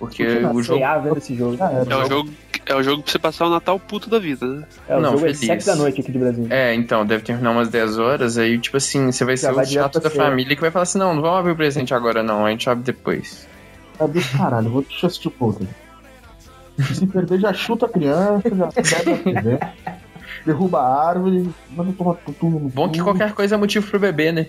[0.00, 1.18] Porque o jogo.
[1.18, 1.58] Esse jogo.
[1.62, 2.30] É, o jogo.
[2.64, 4.64] É o jogo pra você passar o Natal puto da vida, né?
[4.88, 5.42] É, o não, jogo feliz.
[5.42, 6.46] é 7 da noite aqui de Brasil.
[6.48, 9.64] É, então, deve terminar umas 10 horas, aí, tipo assim, você vai Já ser vai
[9.64, 12.22] o chato da família que vai falar assim, não, não vamos abrir o presente agora
[12.22, 13.46] não, a gente abre depois.
[13.98, 15.66] É do caralho, vou deixar assistir o poker.
[16.94, 19.58] Se perder, já chuta a criança, já pega a TV,
[20.46, 24.32] derruba a árvore, manda tomar tudo no Bom que qualquer coisa é motivo pro bebê,
[24.32, 24.46] né?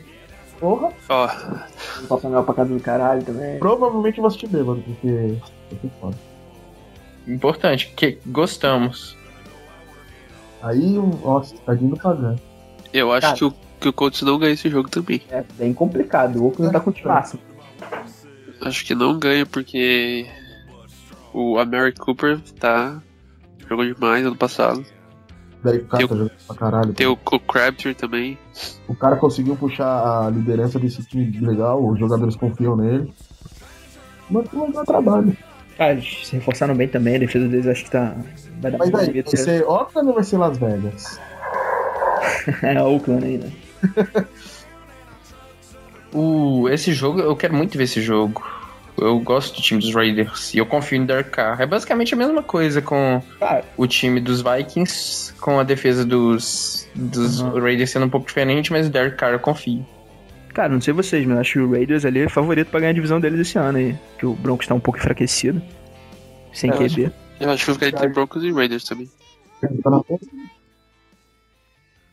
[0.61, 0.93] Porra.
[1.09, 1.27] Ó.
[1.27, 2.07] Oh.
[2.07, 3.57] Papai Noel pra casa do caralho também.
[3.57, 5.35] Provavelmente eu vou assistir bêbado, porque.
[5.99, 6.15] foda.
[7.27, 9.17] Importante, que gostamos.
[10.61, 10.93] Aí,
[11.23, 12.35] nossa, tá vindo pagar.
[12.93, 15.21] Eu acho que o, que o Colts não ganha esse jogo também.
[15.31, 16.37] É bem complicado.
[16.37, 17.41] O Oakland tá com o máximo.
[18.61, 20.27] Acho que não ganha porque
[21.33, 23.01] o Amari Cooper tá.
[23.67, 24.85] jogou demais ano passado.
[25.63, 26.93] Derek Carr tá jogando pra caralho.
[26.93, 28.37] Tem o, o Crabtree também.
[28.87, 33.13] O cara conseguiu puxar a liderança desse time legal, os jogadores confiam nele.
[34.29, 35.35] Mas não dá trabalho.
[35.77, 38.15] Ah, eles se reforçaram bem também, a defesa deles acho que tá.
[38.59, 41.19] Vai dar Mas aí, vai ser Oakland ou vai ser Las Vegas?
[42.61, 43.51] é Oakland ainda.
[46.13, 48.43] o, esse jogo, eu quero muito ver esse jogo.
[48.97, 51.61] Eu gosto do time dos Raiders e eu confio em Derek Carr.
[51.61, 53.61] É basicamente a mesma coisa com ah.
[53.77, 57.59] o time dos Vikings, com a defesa dos, dos uhum.
[57.59, 59.85] Raiders sendo um pouco diferente, mas o Derek Carr eu confio.
[60.53, 62.95] Cara, não sei vocês, mas acho que o Raiders ali é favorito pra ganhar a
[62.95, 63.97] divisão deles esse ano aí.
[64.19, 65.61] Que o Broncos tá um pouco enfraquecido.
[66.53, 67.05] Sem eu QB.
[67.05, 69.09] Acho, eu acho que vai ficar entre Broncos e Raiders também.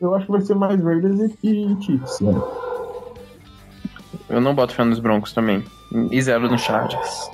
[0.01, 2.41] Eu acho que vai ser mais Raiders e Chiefs, né?
[4.29, 5.65] Eu não boto fé nos Broncos também.
[6.11, 7.31] E zero no Chargers.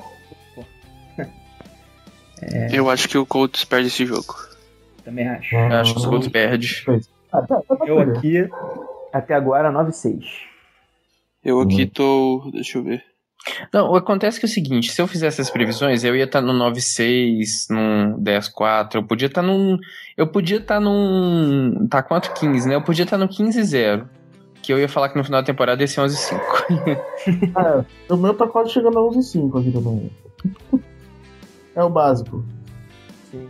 [2.43, 2.69] É...
[2.79, 4.35] Eu acho que o Colts perde esse jogo.
[5.05, 5.55] Também acho.
[5.57, 6.85] Eu acho que o Colts perde.
[7.87, 8.49] Eu aqui,
[9.13, 10.25] até agora, 9-6.
[11.45, 11.89] Eu aqui uhum.
[11.89, 12.51] tô.
[12.53, 13.05] Deixa eu ver.
[13.73, 16.47] Não, acontece que é o seguinte, se eu fizesse as previsões, eu ia estar tá
[16.47, 19.79] no 9.6, num 10.4, eu podia estar tá num...
[20.17, 21.87] Eu podia estar tá num...
[21.91, 22.75] Tá quanto 15, né?
[22.75, 24.09] Eu podia estar tá no 15.0.
[24.65, 27.05] Que eu ia falar que no final da temporada ia ser 11.5.
[28.09, 30.11] é, o meu tá quase chegando a 11.5 aqui também.
[31.77, 32.43] É o básico.
[33.31, 33.47] Sim.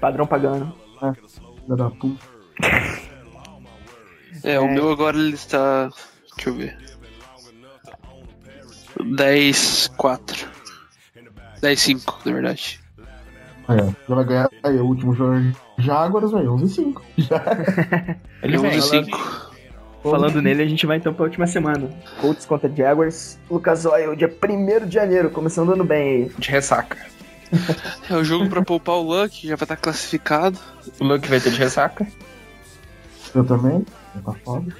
[0.00, 0.74] Padrão pagando.
[1.00, 2.26] É, da puta.
[4.42, 5.90] É, o meu agora ele está...
[6.34, 6.76] Deixa eu ver.
[9.14, 10.48] 10, 4.
[11.60, 12.80] 10, 5, na verdade.
[13.68, 13.76] É,
[14.08, 17.02] já vai ganhar aí, o último jogo Jaguars, vai 11 5.
[18.42, 19.51] Ele 11 5.
[20.02, 21.88] Falando nele, a gente vai então pra última semana.
[22.20, 23.38] Colts contra Jaguars.
[23.48, 26.30] Lucas Oil, dia 1 de janeiro, começando ano bem aí.
[26.38, 26.98] De ressaca.
[28.10, 30.58] é o jogo pra poupar o Luck, já vai estar classificado.
[30.98, 32.06] O Luck vai ter de ressaca.
[33.34, 33.84] Eu também.
[34.24, 34.34] Tá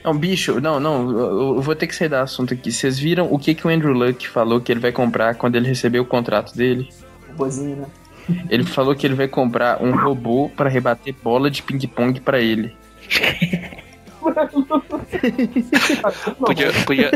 [0.04, 1.10] não, bicho, não, não,
[1.54, 2.70] eu vou ter que sair do assunto aqui.
[2.70, 5.68] Vocês viram o que, que o Andrew Luck falou que ele vai comprar quando ele
[5.68, 6.88] receber o contrato dele?
[7.30, 7.86] Robozinho, né?
[8.50, 12.76] Ele falou que ele vai comprar um robô para rebater bola de ping-pong para ele.
[16.44, 17.10] podia, podia,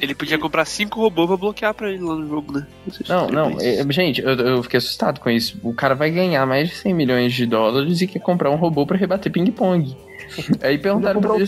[0.00, 2.66] ele podia comprar cinco robôs pra bloquear pra ele lá no jogo, né?
[3.08, 5.58] Não, não, é, gente, eu, eu, fiquei assustado com isso.
[5.62, 8.86] O cara vai ganhar mais de 100 milhões de dólares e quer comprar um robô
[8.86, 9.96] para rebater ping-pong.
[10.62, 11.46] Aí perguntaram pra ele.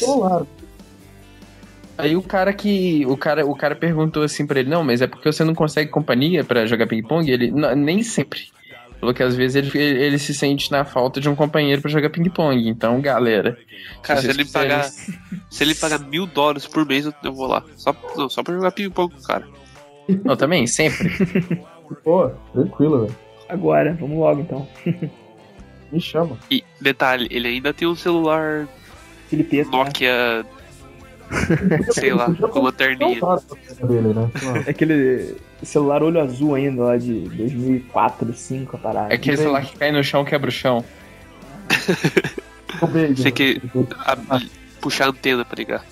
[1.97, 3.05] Aí o cara que.
[3.07, 5.91] O cara, o cara perguntou assim pra ele, não, mas é porque você não consegue
[5.91, 7.31] companhia para jogar ping-pong?
[7.31, 7.51] Ele.
[7.51, 8.49] Não, nem sempre.
[9.01, 12.11] Falou que às vezes ele, ele, se sente na falta de um companheiro para jogar
[12.11, 12.69] ping-pong.
[12.69, 13.59] Então, galera.
[14.03, 14.85] Cara, se, se ele pagar.
[15.49, 17.65] Se ele pagar mil dólares por mês, eu vou lá.
[17.77, 19.49] Só, não, só pra jogar ping-pong com o cara.
[20.23, 21.11] Não, também, sempre.
[22.05, 23.17] Pô, tranquilo, velho.
[23.49, 24.69] Agora, vamos logo então.
[25.91, 26.39] Me chama.
[26.51, 28.69] E detalhe, ele ainda tem um celular
[29.29, 29.77] Filipeto, né?
[29.77, 30.43] Nokia.
[30.43, 30.45] Né?
[31.93, 33.21] sei lá, com lanterninha.
[33.21, 34.31] Né?
[34.67, 39.13] É aquele celular olho azul ainda, lá de 2004, 2005, a parada.
[39.13, 40.85] É aquele celular que cai no chão quebra o chão.
[43.17, 43.61] Você que
[43.99, 44.41] a,
[44.81, 45.85] puxar a antena pra ligar.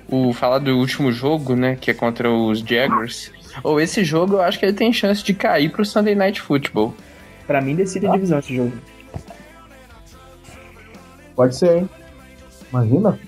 [0.07, 3.32] o falar do último jogo, né, que é contra os Jaguars.
[3.63, 6.95] Ou esse jogo eu acho que ele tem chance de cair pro Sunday Night Football.
[7.47, 8.73] Pra mim decide a divisão esse jogo.
[11.36, 11.89] Pode ser, hein?
[12.72, 13.19] Imagina.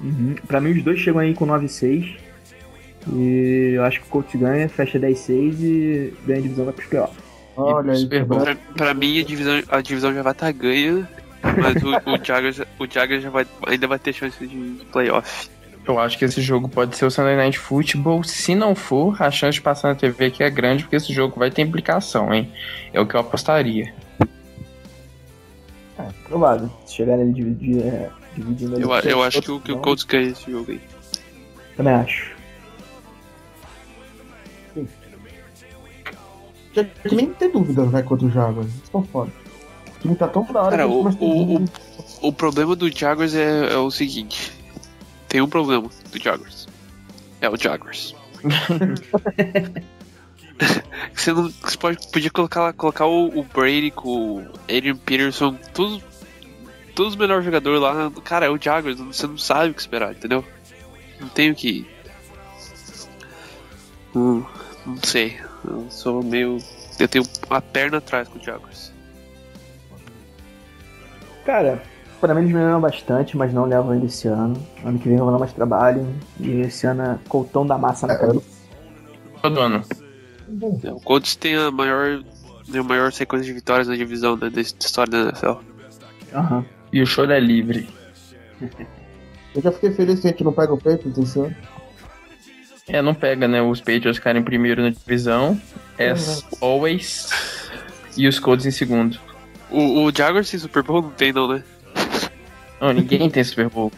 [0.00, 0.34] Uhum.
[0.46, 2.16] Pra mim os dois chegam aí com 9-6.
[3.12, 6.86] E eu acho que o Colts ganha, fecha 10-6 e ganha a divisão vai pros
[6.86, 7.22] playoffs.
[7.56, 11.06] Olha aí, pra, pra mim a divisão, a divisão já vai estar tá ganha,
[11.42, 15.50] mas o, o, Jaguars, o Jaguars já vai, ainda vai ter chance de playoff.
[15.86, 18.22] Eu acho que esse jogo pode ser o Sunday Night Football.
[18.22, 21.38] Se não for, a chance de passar na TV aqui é grande, porque esse jogo
[21.38, 22.50] vai ter implicação, hein?
[22.92, 23.92] É o que eu apostaria.
[26.02, 26.70] É, provável.
[26.86, 30.30] Se chegar ele dividir, é, dividindo Eu, eu acho que o, que o Colts ganha
[30.30, 30.80] esse jogo aí.
[31.76, 32.32] Também acho.
[36.72, 38.72] Já que nem tem dúvida, né, contra o Jaguars.
[38.82, 39.30] Estão foda.
[39.96, 40.70] O time tá tão da hora.
[40.70, 41.64] Cara, o, o, o,
[42.22, 44.52] o, problema do Jaguars é, é o seguinte.
[45.28, 46.66] Tem um problema do Jaguars.
[47.40, 48.14] É o Jaguars.
[51.14, 56.02] você não você pode podia colocar colocar o, o Brady com o Adrian Peterson todos
[56.94, 58.10] todos os melhores jogadores lá.
[58.24, 60.44] Cara é o Jaguars você não sabe o que esperar entendeu?
[61.20, 61.86] Não tenho que
[64.14, 64.44] hum,
[64.86, 65.38] não sei.
[65.64, 66.58] Eu sou meio
[66.98, 68.92] eu tenho uma perna atrás com o Jaguars.
[71.44, 71.82] Cara
[72.20, 74.56] para mim eles melhoram bastante mas não levam ele esse ano.
[74.84, 76.06] Ano que vem eu vou dar mais trabalho
[76.38, 78.46] e esse ano é coltão da massa na é, cabeça.
[79.40, 79.84] todo ano
[80.60, 82.22] o Colts tem a maior,
[82.72, 85.52] a maior sequência de vitórias na divisão né, da história da NFL.
[86.34, 86.64] Uhum.
[86.92, 87.88] E o choro é livre.
[89.54, 91.54] Eu já fiquei feliz que a gente não pega o Patriots esse ano.
[92.88, 93.60] É, não pega, né?
[93.60, 95.60] Os Patriots ficarem primeiro na divisão,
[95.98, 96.58] as uhum.
[96.60, 97.30] always,
[98.16, 99.18] e os Colts em segundo.
[99.70, 101.02] O, o Jaguars tem Super Bowl?
[101.02, 101.62] Não tem, não, né?
[102.80, 103.92] Não, ninguém tem Super Bowl.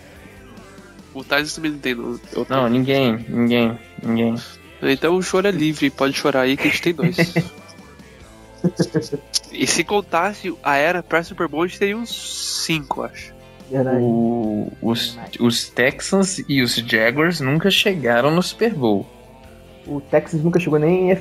[1.15, 2.19] O Titans também não tem, não.
[2.49, 4.35] Não, ninguém, ninguém, ninguém.
[4.91, 7.17] Então o choro é livre, pode chorar aí que a gente tem dois.
[9.53, 13.35] e se contasse a era pré-Super Bowl, a gente teria uns cinco, acho.
[14.01, 19.07] O, os, os Texans e os Jaguars nunca chegaram no Super Bowl.
[19.87, 21.19] O Texas nunca chegou nem em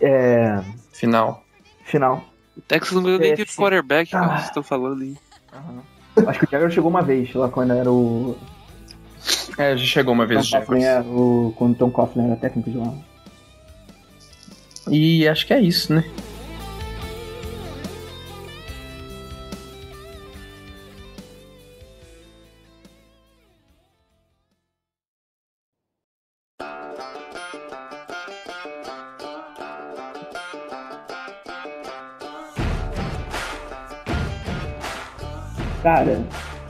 [0.00, 0.62] é...
[0.92, 1.44] final.
[1.84, 2.24] Final.
[2.56, 4.20] O Texas não ganhou nem de quarterback, ah.
[4.20, 5.16] que vocês estão falando aí.
[5.54, 6.28] Uhum.
[6.28, 8.36] Acho que o Jaguars chegou uma vez, lá quando era o
[9.58, 10.50] é, já chegou uma vez.
[10.50, 12.92] Tom é, o, quando Tom Coughlin era técnico de lá.
[14.90, 16.04] E acho que é isso, né?
[35.82, 36.24] Cara,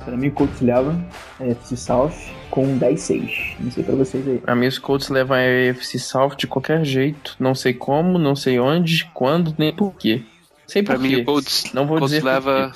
[0.05, 0.95] pra mim o Colts leva
[1.41, 2.13] a FC South
[2.51, 3.57] com 10-6.
[3.61, 4.39] Não sei pra vocês aí.
[4.39, 5.41] Pra mim os Colts levam a
[5.71, 7.37] AFC South de qualquer jeito.
[7.39, 10.23] Não sei como, não sei onde, quando, nem por quê.
[10.67, 11.17] Sei por pra quê.
[11.17, 12.73] mim o Colts, não vou Colts dizer leva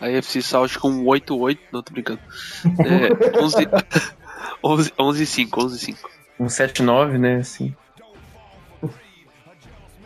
[0.00, 1.58] a AFC South com 8-8.
[1.72, 2.20] Não, tô brincando.
[2.64, 3.68] É, 11,
[4.62, 6.10] 11, 11 5, 11 5.
[6.40, 7.74] Um 7-9, né, assim.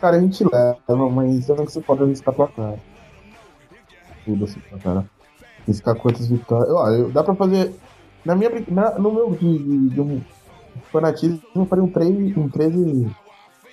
[0.01, 2.77] Cara, a gente leva, mas eu não sei se pode arriscar tua cara.
[4.25, 5.05] Tudo assim, cara.
[5.63, 6.71] Arriscar quantas vitórias.
[6.71, 7.73] Olha, dá pra fazer
[8.25, 10.21] na minha, na, no meu de, de, de um
[10.91, 13.11] fanatismo, eu faria um 13, um 13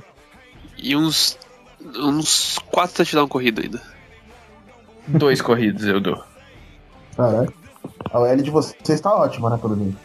[0.76, 1.38] E uns.
[1.80, 3.82] uns 4 touchdowns corrido ainda.
[5.06, 6.22] Dois corridos eu dou.
[7.16, 7.52] Caralho.
[8.12, 9.96] A L de vocês está ótima, né, pelo menos?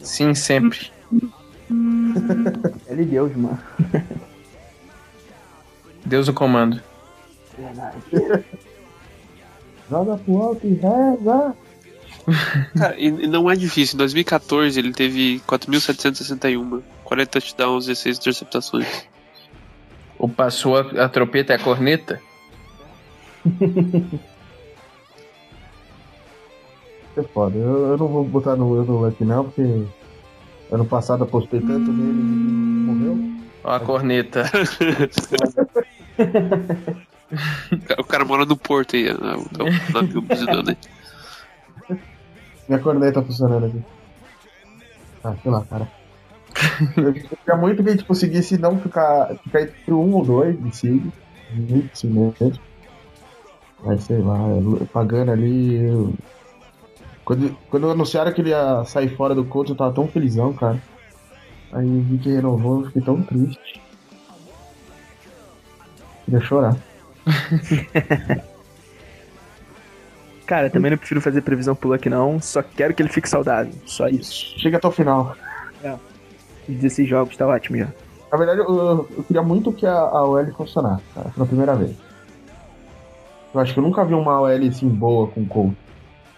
[0.00, 0.90] Sim, sempre.
[2.88, 3.58] L Deus, mano.
[6.04, 6.80] Deus o comando.
[7.56, 7.96] Verdade.
[9.90, 11.54] Joga pro alto e reza.
[12.76, 13.94] Cara, e não é difícil.
[13.94, 18.86] Em 2014 ele teve 4.761, 40 touchdowns, 16 interceptações.
[20.18, 22.20] O passou a, a tropeta e a corneta?
[27.16, 27.56] É foda.
[27.56, 29.84] Eu, eu, não vou botar no eu aqui não, porque
[30.70, 33.18] ano passado apostei tanto nele e morreu.
[33.62, 34.50] Ó a corneta.
[37.98, 39.36] o cara mora no porto aí, né?
[39.36, 40.76] o navio buzinando aí.
[42.68, 43.82] Minha corneta tá funcionando aqui.
[45.22, 45.88] Ah, sei lá, cara.
[46.96, 51.12] Eu queria muito que a gente conseguisse não ficar, ficar entre um ou dois de.
[51.52, 52.60] Muito assim mesmo.
[53.84, 54.38] Mas sei lá,
[54.92, 55.76] pagando ali.
[55.76, 56.14] Eu...
[57.24, 60.80] Quando, quando anunciaram que ele ia sair fora do coach, eu tava tão felizão, cara.
[61.72, 63.82] Aí vi que renovou, eu fiquei tão triste.
[66.24, 66.76] Queria chorar.
[70.46, 72.40] Cara, também não prefiro fazer previsão pro Luck, não.
[72.40, 73.72] Só quero que ele fique saudável.
[73.86, 74.58] Só isso.
[74.58, 75.34] Chega até o final.
[75.82, 75.94] É.
[76.68, 77.88] 16 jogos, tá ótimo já.
[78.30, 81.96] Na verdade, eu, eu queria muito que a, a OL funcionasse, cara, pela primeira vez.
[83.54, 85.76] Eu acho que eu nunca vi uma OL assim boa com o.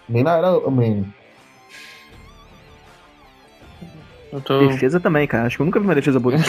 [0.07, 1.05] Nem na era Man.
[4.43, 4.67] Tô...
[4.67, 5.47] Defesa também, cara.
[5.47, 6.35] Acho que eu nunca vi uma defesa boa.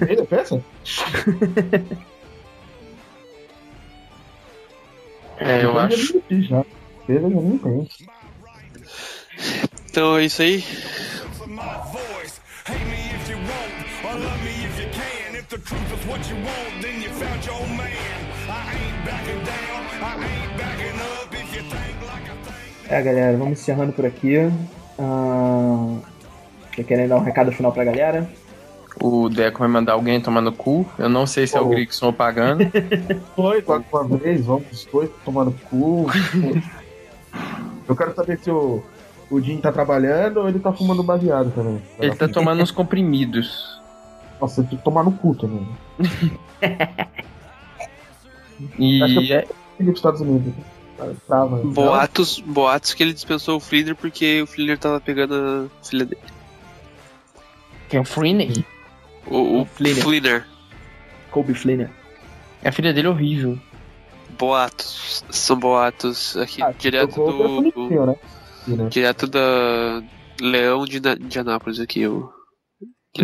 [0.00, 0.62] defesa?
[5.40, 6.22] É, eu acho.
[6.30, 6.64] Já.
[7.06, 7.88] Tem.
[9.90, 10.64] Então é isso aí.
[22.90, 24.36] É, galera, vamos encerrando por aqui.
[24.98, 26.02] Uh,
[26.86, 28.28] querem dar um recado final pra galera?
[29.00, 30.86] O Deco vai mandar alguém tomar no cu.
[30.98, 31.58] Eu não sei se oh.
[31.58, 32.64] é o Grigson pagando.
[33.36, 36.06] Foi, uma vez, vamos os dois tomar no cu.
[37.88, 38.82] Eu quero saber se o,
[39.30, 41.82] o Jim tá trabalhando ou ele tá fumando baseado também.
[41.98, 43.80] Ele tá tomando uns comprimidos.
[44.40, 45.66] Nossa, tem que tomar no cu também.
[48.78, 49.46] e Acho que é...
[49.80, 50.52] dos Estados Unidos.
[51.28, 56.04] Tava, boatos, boatos que ele dispensou o Flieder porque o Flieder tava pegando a filha
[56.04, 56.20] dele.
[57.88, 58.64] Quem é o Flieder?
[59.30, 60.46] O, o Flieder.
[61.30, 61.90] Kobe Flieder.
[62.64, 63.58] A filha dele é horrível.
[64.38, 65.24] Boatos.
[65.30, 67.70] São boatos aqui, ah, direto do.
[67.70, 68.88] do né?
[68.90, 70.02] Direto da
[70.40, 72.32] Leão de, de Anápolis aqui, o.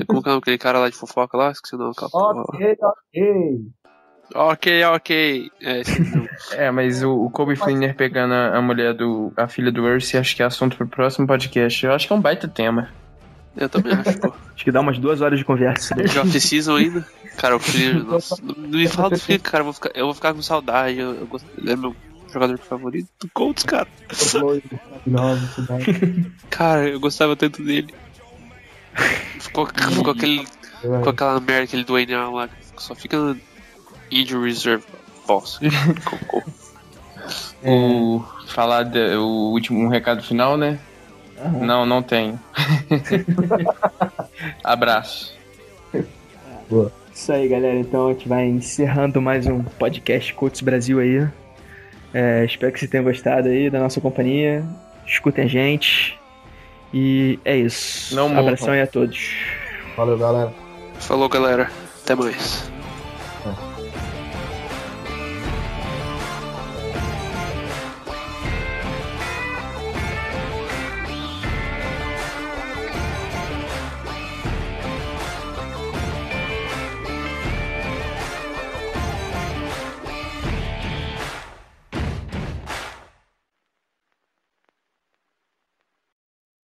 [0.06, 1.50] Como é aquele cara lá de fofoca lá?
[1.50, 1.94] Esqueci o nome.
[2.02, 3.72] Ok, ok.
[4.34, 5.50] Ok, ok.
[5.60, 5.82] É,
[6.66, 9.32] é mas o, o Kobe Flinner pegando a, a, mulher do.
[9.36, 11.84] a filha do Ursi, acho que é assunto pro próximo podcast.
[11.84, 12.90] Eu acho que é um baita tema.
[13.56, 14.34] Eu também acho, pô.
[14.54, 15.94] Acho que dá umas duas horas de conversa.
[16.08, 17.06] Já precisam ainda?
[17.36, 18.04] Cara, o Flinner.
[18.04, 19.60] Nossa, não, me fala do Flinner, cara.
[19.60, 20.98] Eu vou, ficar, eu vou ficar com saudade.
[20.98, 21.94] Eu, eu gosto, ele é meu
[22.32, 23.86] jogador favorito do Colts, cara.
[26.50, 27.94] cara, eu gostava tanto dele.
[29.40, 30.44] Ficou, ficou aquele.
[30.82, 33.36] Com aquela merda, aquele Dwayne lá, que só fica
[34.10, 34.84] injury reserve
[35.26, 35.60] falso.
[37.64, 40.78] o falar de, o último um recado final, né?
[41.42, 41.64] Uhum.
[41.64, 42.38] Não, não tenho.
[44.62, 45.36] Abraço.
[46.68, 46.92] Boa.
[47.12, 47.76] Isso aí, galera.
[47.76, 51.26] Então a gente vai encerrando mais um podcast Coach Brasil aí.
[52.12, 54.64] É, espero que vocês tenham gostado aí da nossa companhia.
[55.06, 56.18] Escutem a gente.
[56.92, 58.14] E é isso.
[58.14, 59.36] Não Abração aí a todos.
[59.96, 60.52] Valeu, galera.
[60.98, 61.70] Falou, galera.
[62.02, 62.73] Até mais.